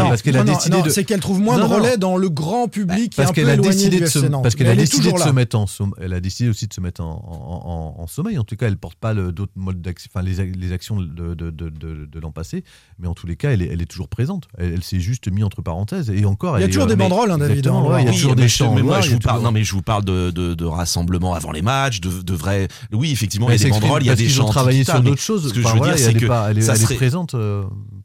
[0.90, 4.06] c'est qu'elle trouve moins de relais dans le grand public Parce qu'elle a décidé de
[4.06, 5.62] se, mettre en,
[5.98, 8.38] elle a décidé aussi de se mettre en, sommeil.
[8.38, 11.34] En tout cas, elle porte pas d'autres modes d'action, enfin les, ac- les actions de,
[11.34, 12.64] de, de, de- l'an passé,
[12.98, 14.48] mais en tous les cas, elle est, elle est toujours présente.
[14.56, 16.56] Elle, elle s'est juste mise entre parenthèses et encore.
[16.58, 18.12] Il y a est- toujours des mais- banderoles, hein, David, hein, ouais, il y a
[18.12, 18.74] toujours des chants.
[18.74, 21.52] mais moi, je vous parle, non, mais je vous parle de, de, de rassemblements avant
[21.52, 22.68] les matchs, de, de vrais.
[22.92, 24.48] Oui, effectivement, il y a des banderoles, il y a des chants.
[24.48, 25.48] travaillé sur d'autres choses.
[25.48, 27.34] Ce que je veux dire, c'est est que elle est présente.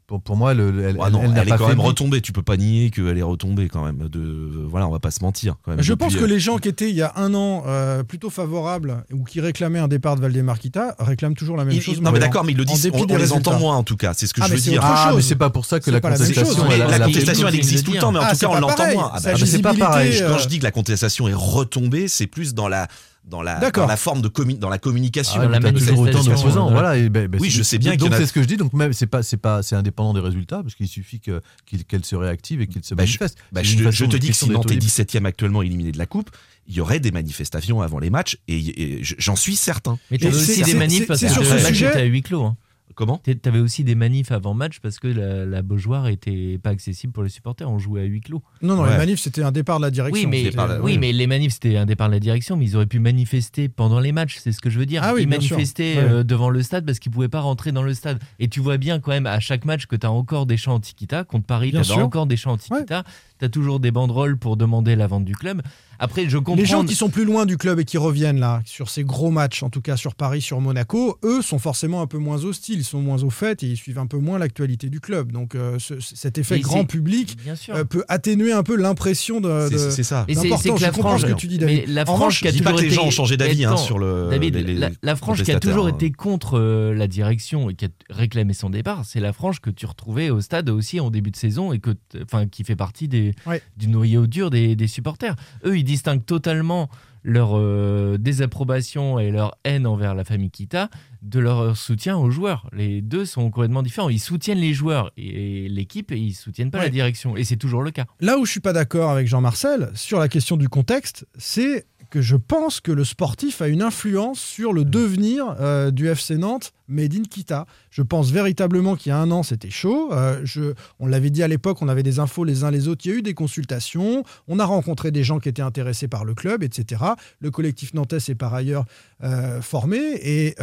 [0.06, 2.20] Pour pour moi, elle- Ah non, elle elle est quand même retombée.
[2.20, 4.06] Tu peux pas nier qu'elle est retombée quand même.
[4.08, 4.20] De
[4.68, 5.54] voilà, on va pas se mentir.
[5.64, 7.32] Quand même, Je Depuis, pense que euh, les gens qui étaient il y a un
[7.32, 11.64] an euh, plutôt favorables ou qui réclamaient un départ de Valdemar Kita réclament toujours la
[11.64, 12.02] même chose.
[12.02, 12.90] non mais d'accord, mais ils le en disent.
[12.92, 14.12] On, on les entend moins en tout cas.
[14.14, 14.80] C'est ce que Ah, je veux dire.
[14.84, 16.64] Ah, mais c'est pas pour ça que la contestation.
[16.68, 19.10] la contestation, elle existe tout le temps, mais en Ah, tout cas, on l'entend moins.
[19.14, 20.20] Ah, bah, c'est pas pareil.
[20.20, 22.88] euh, Quand je dis que la contestation est retombée, c'est plus dans la
[23.26, 25.40] dans la dans la forme de dans la communication.
[25.40, 26.70] Ah, la toujours autant manifestation, d'opposants.
[26.70, 26.96] Voilà.
[26.98, 28.56] et ben- ben, Oui, je sais bien Donc a- c'est ce que je dis.
[28.56, 32.16] Donc même c'est pas c'est pas c'est indépendant des résultats parce qu'il suffit qu'elle se
[32.16, 33.38] réactive et qu'il se Bah, manifeste.
[33.52, 34.84] Bah, je, te- façon- je te une dis que si Nantes est libre.
[34.86, 36.30] 17ème actuellement éliminé de la Coupe,
[36.68, 39.98] il y aurait des manifestations avant les matchs et, et je- j'en suis certain.
[40.10, 42.22] Mais t'avais Et aussi des manifs parce que sur ce match sujet- était à huis
[42.22, 42.44] clos.
[42.44, 42.56] hein.
[42.94, 46.70] Comment T'a- T'avais aussi des manifs avant match parce que la, la Beaujoire était pas
[46.70, 47.68] accessible pour les supporters.
[47.68, 48.42] On jouait à huis clos.
[48.62, 48.90] Non, non, Ouais.
[48.92, 50.28] les manifs, c'était un départ de la direction.
[50.30, 52.76] Oui, mais, la- oui, mais les manifs, c'était un départ de la direction, mais ils
[52.76, 55.00] auraient pu manifester pendant les matchs, c'est ce que je veux dire.
[55.04, 55.56] Ah oui, ils bien sûr.
[55.56, 56.02] manifestaient Ouais.
[56.04, 58.20] euh, devant le stade parce qu'ils pouvaient pas rentrer dans le stade.
[58.38, 60.74] Et tu vois bien quand même à chaque match que tu as encore des chants
[60.74, 61.24] anti-Kita.
[61.24, 61.98] Contre Paris, tu Bien as sûr.
[61.98, 63.02] encore des chants anti-Kita.
[63.40, 65.60] Tu as toujours des banderoles pour demander la vente du club.
[66.00, 66.56] Après, je comprends.
[66.56, 69.30] Les gens qui sont plus loin du club et qui reviennent là, sur ces gros
[69.30, 72.80] matchs, en tout cas sur Paris, sur Monaco, eux sont forcément un peu moins hostiles,
[72.80, 75.30] ils sont moins au fait et ils suivent un peu moins l'actualité du club.
[75.30, 77.36] Donc euh, ce- cet effet grand public
[77.70, 79.68] euh, peut attenuer un peu l'impression de.
[79.70, 80.24] C'est- de- C'est ça.
[80.28, 81.84] Mais c'est- que la Je comprends ce frange- que tu dis, David.
[81.86, 83.64] Mais la revanche, qui a dis pas toujours que les été- gens ont changé d'avis
[83.64, 84.28] hein, sur le.
[84.30, 85.90] David, les- les la, la frange qui a toujours hein.
[85.94, 89.70] été contre euh, la direction et qui a réclamé son départ, c'est la frange que
[89.70, 92.74] tu retrouvais au stade aussi en début de saison et que, t- enfin, qui fait
[92.76, 93.62] partie des, Ouais.
[93.76, 95.36] du noyau dur des, des supporters.
[95.64, 96.88] Eux, ils distinguent totalement
[97.26, 100.90] leur euh, désapprobation et leur haine envers la famille Kita
[101.22, 102.68] de leur soutien aux joueurs.
[102.74, 104.10] Les deux sont complètement différents.
[104.10, 106.84] Ils soutiennent les joueurs et l'équipe et ils soutiennent pas Ouais.
[106.84, 107.34] la direction.
[107.34, 108.04] Et c'est toujours le cas.
[108.20, 112.20] Là où je suis pas d'accord avec Jean-Marcel sur la question du contexte, c'est que
[112.20, 116.72] je pense que le sportif a une influence sur le devenir euh, du FC Nantes
[116.88, 117.66] Made in Kita.
[117.90, 120.10] Je pense véritablement qu'il y a un an, c'était chaud.
[120.12, 123.02] Euh, je, on l'avait dit à l'époque, on avait des infos les uns les autres.
[123.06, 124.22] Il y a eu des consultations.
[124.48, 127.02] On a rencontré des gens qui étaient intéressés par le club, etc.
[127.40, 128.84] Le collectif nantais s'est par ailleurs
[129.22, 129.98] euh, formé.
[130.22, 130.54] Et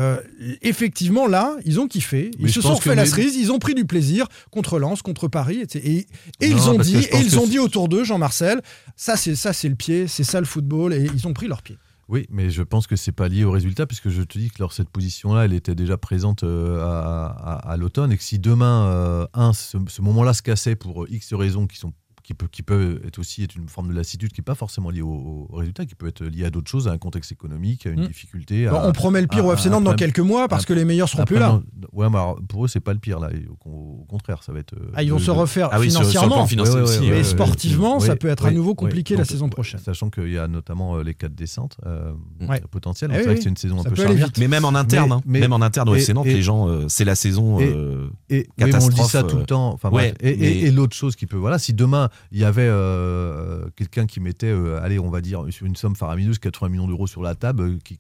[0.62, 2.32] effectivement, là, ils ont kiffé.
[2.38, 3.36] Ils Mais se sont que la cerise.
[3.36, 5.60] Ils ont pris du plaisir contre Lens, contre Paris.
[5.62, 5.82] etc.
[5.84, 6.08] Et,
[6.46, 8.62] et Non, ils ont dit, et ils ont dit autour d'eux, Jean-Marcel,
[8.96, 10.94] ça c'est ça c'est le pied, c'est ça le football.
[10.94, 11.78] Et ils ont leur pied.
[12.08, 14.60] Oui, mais je pense que c'est pas lié au résultat, puisque je te dis que
[14.60, 19.28] leur, cette position-là, elle était déjà présente euh, à, l'automne, et que si demain, euh,
[19.34, 23.20] un, ce, moment-là se cassait pour X raisons qui sont qui peut, qui peut être
[23.20, 25.96] aussi être une forme de lassitude qui n'est pas forcément liée au, au résultat, qui
[25.96, 28.08] peut être liée à d'autres choses, à un contexte économique, à une Mm.
[28.08, 28.68] difficulté.
[28.68, 30.74] Bon, à- on promet le pire à- au FC Nantes dans quelques mois parce que
[30.74, 31.62] les meilleurs seront après, plus là.
[31.94, 33.30] ouais, mais alors, pour eux, c'est pas le pire là.
[33.66, 33.70] Au,
[34.02, 34.74] au contraire, ça va être.
[34.74, 36.44] euh, Ah, ils vont de- se de- refaire Ah oui, sur- sur le financièrement.
[36.84, 38.76] aussi, mais ouais, ouais, sportivement, ouais, ça peut être à nouveau ouais.
[38.76, 39.80] compliqué la saison prochaine.
[39.80, 42.12] Sachant qu'il y a notamment euh, les quatre descentes euh,
[42.48, 42.62] Ouais.
[42.72, 43.12] potentielles.
[43.12, 44.28] Eh c'est oui, vrai que c'est une saison un peu charnière.
[44.28, 44.38] vite.
[44.38, 46.68] Mais même en interne, Mais- hein, mais- même en interne au FC Nantes, les gens,
[46.68, 47.60] euh, c'est la saison.
[47.60, 49.78] et- euh, Et, oui, mais on dit ça catastrophe, tout le euh, temps.
[50.22, 54.48] Et l'autre chose qui peut, voilà, si demain il y avait euh, quelqu'un qui mettait,
[54.48, 57.78] euh, allez, on va dire une somme faramineuse, 80 millions d'euros sur la table, euh,
[57.84, 57.98] qui,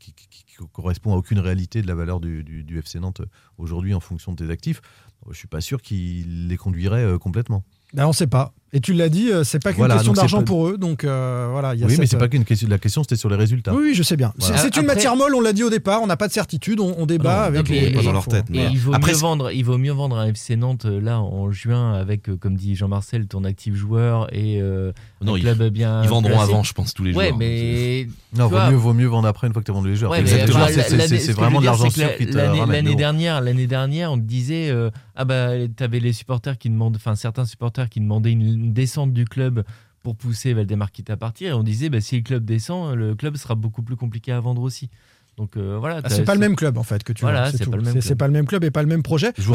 [0.74, 3.22] correspond à aucune réalité de la valeur du, FC Nantes
[3.58, 4.82] aujourd'hui en fonction de tes actifs,
[5.30, 7.64] je suis pas sûr qu'il les conduirait complètement.
[7.94, 8.54] Ben, on sait pas.
[8.74, 10.78] Et tu l'as dit, euh, c'est pas qu'une Voilà, question d'argent pas- pour eux.
[10.78, 12.70] Donc euh, voilà, il y a Oui, mais c'est pas qu'une question.
[12.70, 13.74] La question c'était sur les résultats.
[13.74, 14.32] Oui, oui, je sais bien.
[14.40, 14.62] C'est- Voilà.
[14.62, 16.80] C'est une Après- matière molle, on l'a dit au départ, on n'a pas de certitude,
[16.80, 19.12] on, on débat non, avec les, les pas dans leur tête, Et il vaut, Après,
[19.12, 22.38] mieux vendre, il vaut mieux vendre un FC Nantes euh, là en juin avec, euh,
[22.38, 26.02] comme dit Jean-Marcel, ton actif joueur et euh, Non, un ils, club bien.
[26.04, 26.44] ils vendront placé.
[26.52, 27.40] avant, je pense, tous les Ouais, joueurs.
[27.40, 28.08] mais
[28.38, 30.12] Non, vaut mieux, vaut mieux vendre après une fois que tu as vendu les joueurs.
[30.12, 30.66] Ouais, Exactement.
[30.68, 34.90] C'est- vraiment de l'argent sûr qui te l'année- dernière, l'année dernière, on te disait euh,
[35.18, 39.14] ah bah t'avais les supporters qui demandent, enfin certains supporters qui demandaient une, une descente
[39.14, 39.64] du club
[40.04, 43.14] pour pousser Valdemar Kita à partir et on disait bah si le club descend, le
[43.16, 44.90] club sera beaucoup plus compliqué à vendre aussi.
[45.38, 46.02] Donc euh, voilà.
[46.04, 47.52] Ah, c'est pas le même club en fait que tu Voilà, vois.
[47.58, 48.04] c'est pas le même C'est- club.
[48.04, 49.32] C'est pas le même club et pas le même projet.
[49.38, 49.54] Je vous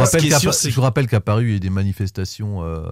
[0.82, 2.88] rappelle qu'à Paris, il y a des manifestations euh,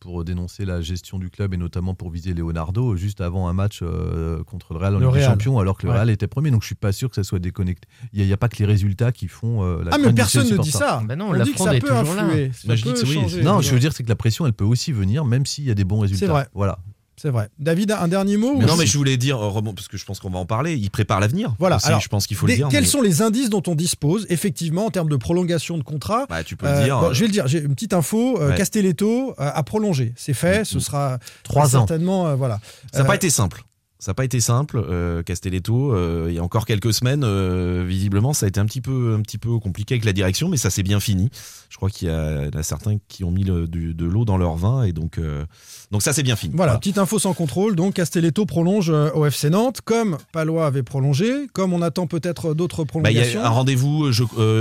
[0.00, 3.80] pour dénoncer la gestion du club et notamment pour viser Leonardo juste avant un match
[3.82, 5.30] euh, contre le Real en Le Ligue des Real.
[5.32, 5.96] Champions, alors que le Ouais.
[5.98, 6.50] Real était premier.
[6.50, 7.88] Donc je suis pas sûr que ça soit déconnecté.
[8.12, 10.52] Il n'y a, pas que les résultats qui font euh, la Ah, mais personne des
[10.52, 11.02] ne dit ça.
[11.04, 12.24] Bah non, On la dit que ça est peut toujours là.
[12.24, 12.50] influer.
[12.52, 13.42] Ça je dis peut que oui, changer.
[13.42, 15.70] Non, je veux dire c'est que la pression, elle peut aussi venir, même s'il y
[15.70, 16.26] a des bons résultats.
[16.26, 16.46] vrai.
[16.54, 16.78] Voilà.
[17.20, 17.48] C'est vrai.
[17.58, 20.20] David, un dernier mot Mais non, mais je voulais dire, euh, parce que je pense
[20.20, 21.54] qu'on va en parler, il prépare l'avenir.
[21.58, 21.76] Voilà.
[21.76, 22.68] Aussi, Alors, je pense qu'il faut le dire.
[22.70, 26.26] Quels mais- sont les indices dont on dispose, effectivement, en termes de prolongation de contrat
[26.28, 27.00] Bah, tu peux Euh, le dire.
[27.00, 28.38] bon, je vais le dire, j'ai une petite info.
[28.40, 28.56] euh, Ouais.
[28.56, 30.12] Castelletto euh, a prolongé.
[30.16, 30.64] C'est fait.
[30.64, 30.80] Ce Mm.
[30.80, 31.80] sera Trois ans.
[31.86, 32.28] certainement.
[32.28, 32.60] euh, voilà.
[32.92, 33.62] Ça n'a Euh, pas été simple.
[34.00, 35.92] Ça n'a pas été simple, euh, Castelletto.
[35.92, 39.16] euh, il y a encore quelques semaines, euh, visiblement, ça a été un petit peu,
[39.18, 41.30] un petit peu compliqué avec la direction, mais ça s'est bien fini.
[41.68, 44.24] Je crois qu'il y, y en a certains qui ont mis le- du- de l'eau
[44.24, 45.44] dans leur vin, et donc, euh,
[45.90, 46.54] donc ça c'est bien fini.
[46.56, 47.74] Voilà, petite info sans contrôle.
[47.74, 52.84] Donc Castelletto prolonge au FC Nantes, comme Palois avait prolongé, comme on attend peut-être d'autres
[52.84, 53.42] Bah, il y prolongations.
[53.42, 54.06] a un rendez-vous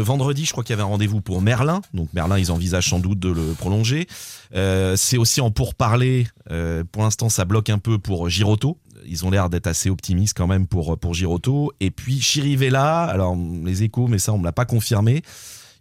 [0.03, 1.81] vendredi, je crois qu'il y avait un rendez-vous pour Merlin.
[1.93, 4.07] Donc Merlin, ils envisagent sans doute de le prolonger.
[4.95, 6.27] C'est aussi en pourparler.
[6.91, 8.77] Pour l'instant, ça bloque un peu pour Giroto.
[9.05, 11.71] Ils ont l'air d'être assez optimistes quand même pour pour Giroto.
[11.79, 13.03] Et puis Chirivella.
[13.03, 15.21] Alors les échos, mais ça on me l'a pas confirmé.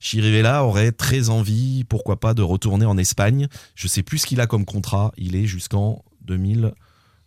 [0.00, 3.48] Chirivella aurait très envie, pourquoi pas, de retourner en Espagne.
[3.74, 5.12] Je sais plus ce qu'il a comme contrat.
[5.16, 6.72] Il est jusqu'en 2000.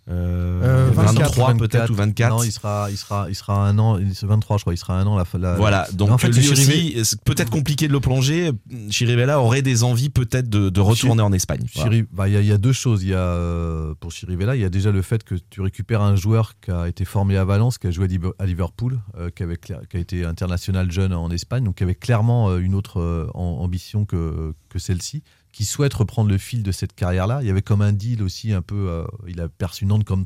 [0.10, 3.98] Euh, 23 24, peut-être ou 24 Non, il sera, il sera, il sera un an.
[4.00, 4.74] il- 23, je crois.
[4.74, 5.24] Il sera un an la.
[5.38, 8.52] la Voilà, donc en fait, lui Chirivé- aussi, c'est peut-être compliqué de le plonger.
[8.90, 11.62] Chirivella aurait des envies peut-être de, de retourner en Espagne.
[11.76, 12.02] Voilà.
[12.12, 13.04] Bah, Il y, a- il y a deux choses.
[13.04, 16.02] Il y a, euh, pour Chirivella, il y a déjà le fait que tu récupères
[16.02, 18.08] un joueur qui a été formé à Valence, qui a joué
[18.40, 21.96] à Liverpool, euh, qui, avait qui a été international jeune en Espagne, donc qui avait
[21.96, 25.22] clairement euh, une autre euh, am- ambition que, que celle-ci,
[25.60, 27.40] qui souhaite reprendre le fil de cette carrière-là.
[27.42, 30.24] Il y avait comme un deal aussi un peu, euh, il a perçu Nantes comme,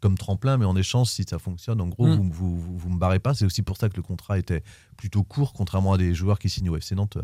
[0.00, 2.30] comme tremplin, mais en échange, si ça fonctionne, en gros, Mm.
[2.30, 3.34] vous, vous, vous, me barrez pas.
[3.34, 4.62] C'est aussi pour ça que le contrat était
[4.96, 7.18] plutôt court, contrairement à des joueurs qui signent au FC Nantes.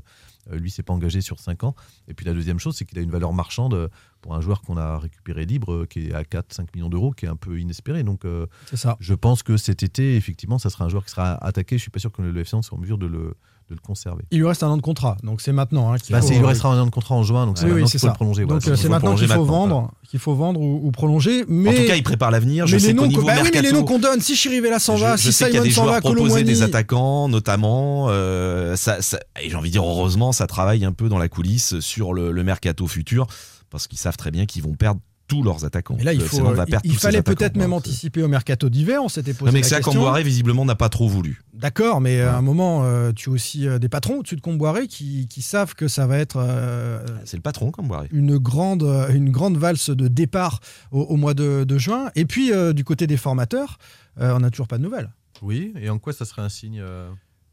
[0.53, 1.75] Euh, lui, s'est pas engagé sur 5 ans.
[2.07, 3.89] Et puis la deuxième chose, c'est qu'il a une valeur marchande euh,
[4.21, 7.25] pour un joueur qu'on a récupéré libre, euh, qui est à 4-5 millions d'euros, qui
[7.25, 8.03] est un peu inespéré.
[8.03, 8.27] Donc,
[8.67, 8.99] C'est ça.
[9.01, 11.79] je pense que cet été, effectivement, ça sera un joueur qui sera attaqué.
[11.79, 13.37] Je suis pas sûr que le FC Nantes soit en mesure de le,
[13.69, 14.25] de le conserver.
[14.31, 15.93] Il lui reste un an de contrat, donc c'est maintenant.
[15.93, 17.65] hein, qu'il Bah, faut- il lui restera un an de contrat en juin, donc c'est
[17.65, 18.13] Oui, maintenant qu'il faut ça.
[18.13, 18.47] le prolonger.
[18.47, 21.45] Donc euh, Il c'est maintenant qu'il faut maintenant, vendre, qu'il faut vendre ou, ou prolonger.
[21.49, 22.67] Mais En tout cas, il prépare l'avenir.
[22.67, 25.17] Je mais sais les noms, qu'on- bah oui, noms qu'on donne, si Chirivella s'en va,
[25.17, 28.07] si Simon s'en va, Colomboigny, des attaquants notamment.
[28.09, 31.29] euh, ça, ça- et j'ai envie de dire heureusement, ça travaille un peu dans la
[31.29, 33.27] coulisse sur le, le mercato futur
[33.71, 35.97] parce qu'ils savent très bien qu'ils vont perdre tous leurs attaquants.
[36.01, 38.69] Et là, il, Le faut, va il- perdre fallait peut-être même euh, anticiper au mercato
[38.69, 39.01] d'hiver.
[39.05, 40.13] On s'était posé Non, mais la ça, question.
[40.23, 41.41] Visiblement, n'a pas trop voulu.
[41.55, 44.89] D'accord, mais à un moment, euh, tu as aussi euh, des patrons au-dessus de Comboiré
[44.89, 48.09] qui, qui savent que ça va être euh, C'est le patron, Camboiré.
[48.11, 50.61] une grande, euh, une grande valse de départ
[50.93, 52.11] au, au mois de, de juin.
[52.17, 53.79] Et puis, euh, du côté des formateurs,
[54.21, 55.11] euh, on n'a toujours pas de nouvelles.
[55.43, 57.09] Oui, et en quoi ça serait un signe euh,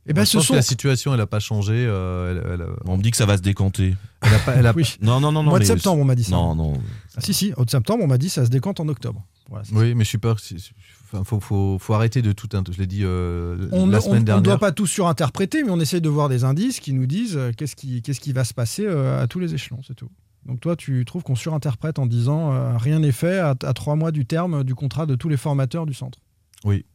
[0.08, 1.74] Eh ben, ce pense que la situation, elle n'a pas changé.
[1.76, 3.96] euh, elle, elle- On me dit que ça va se décanter.
[4.26, 4.96] Elle a pas- elle a- Oui.
[5.02, 5.50] Non, non, non, non.
[5.50, 6.32] mois de septembre, on m'a dit ça.
[6.32, 6.74] Non, non.
[7.16, 9.24] Ah, si, si, au de septembre, on m'a dit ça se décante en octobre.
[9.50, 10.34] Voilà, Oui, mais je suis pas.
[10.34, 12.50] Enfin, faut, faut, faut arrêter de tout.
[12.54, 14.42] un- Je l'ai dit euh, On la ne semaine dernière.
[14.44, 17.52] doit pas tout surinterpréter, mais on essaye de voir des indices qui nous disent euh,
[17.56, 20.10] qu'est-ce qui, qu'est-ce qui va se passer euh, à tous les échelons, c'est tout.
[20.48, 23.96] Donc toi, tu trouves qu'on surinterprète en disant euh, rien n'est fait à, à trois
[23.96, 26.20] mois du terme du contrat de tous les formateurs du centre.
[26.64, 26.86] Oui,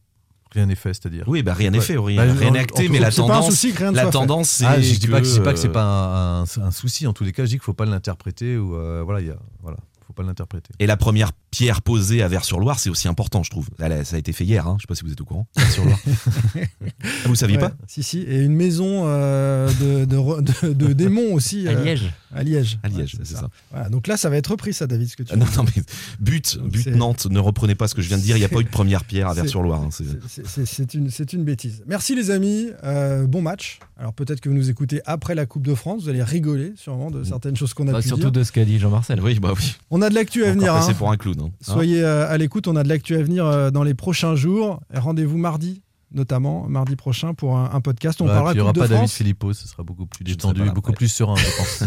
[0.51, 1.23] rien n'est fait, c'est-à-dire.
[1.27, 3.23] Oui, bah, rien n'est fait, rien Bah, rien en- n'est acté, mais la c'est pas
[3.23, 5.27] un tendance, souci que rien ne la tendance, c'est Ah, je dis pas que
[5.57, 7.07] c'est pas un, souci.
[7.07, 9.31] En tous les cas, je dis qu'il faut pas l'interpréter ou euh, voilà, il y
[9.31, 9.77] a, voilà,
[10.11, 10.71] faut pas l'interpréter.
[10.79, 13.69] Et la première pierre posée à Vers-sur-Loire, c'est aussi important, je trouve.
[14.03, 14.75] Ça a été fait hier, hein.
[14.77, 15.47] je sais pas si vous êtes au courant.
[15.55, 15.99] Vers-sur-Loire.
[17.25, 18.19] Vous saviez Ouais, pas Si, si.
[18.21, 21.67] Et une maison euh, de, de, re- de- de démons aussi.
[21.67, 22.11] À euh, Liège.
[22.33, 22.79] À Liège.
[22.83, 23.49] À Liège, Ouais, c'est ça.
[23.71, 25.63] Voilà, donc là, ça va être repris, ça, David, ce que tu Ah, Non, non,
[25.75, 25.83] mais
[26.19, 28.45] but, Donc but Nantes, ne reprenez pas ce que je viens de dire, il n'y
[28.45, 29.81] a pas eu de première pierre à Vers-sur-Loire.
[29.81, 31.83] hein, c'est- une, bêtise.
[31.87, 33.79] Merci les amis, Euh, bon match.
[33.97, 37.11] Alors peut-être que vous nous écoutez après la Coupe de France, vous allez rigoler sûrement
[37.11, 38.31] de certaines choses qu'on a Bah, pu surtout dire.
[38.31, 39.21] de ce qu'a dit Jean-Marcel.
[39.21, 39.75] Oui, bah oui.
[39.91, 40.73] On a de l'actu à venir.
[40.75, 40.93] hein.
[40.97, 41.35] pour un clown.
[41.41, 41.49] hein.
[41.61, 44.79] Soyez euh, à l'écoute, on a de l'actu à venir euh, dans les prochains jours.
[44.93, 45.81] Rendez-vous mardi,
[46.13, 48.21] notamment mardi prochain pour un, un podcast.
[48.21, 49.09] On Ouais, parlera il n'y aura pas David.
[49.09, 50.95] Philippot, ce sera beaucoup plus détendu, là, beaucoup ouais.
[50.95, 51.83] plus serein, je pense.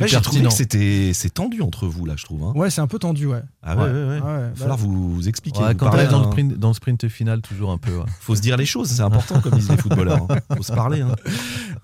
[0.06, 2.42] J'ai trouvé que c'était c'est tendu entre vous, là, je trouve.
[2.44, 2.52] hein.
[2.54, 3.40] Ouais, c'est un peu tendu, ouais.
[3.62, 4.04] Ah ouais, ouais, ouais.
[4.04, 5.60] Ouais, Il va bah, falloir vous, vous expliquer.
[5.60, 6.30] Ouais, vous quand parler, t'es dans, le hein.
[6.30, 7.96] sprint, dans le sprint final, toujours un peu.
[7.96, 8.04] ouais.
[8.20, 10.26] Faut se dire les choses, c'est important, comme disent les footballeurs.
[10.28, 10.38] hein.
[10.56, 11.00] Faut se parler.
[11.02, 11.14] hein.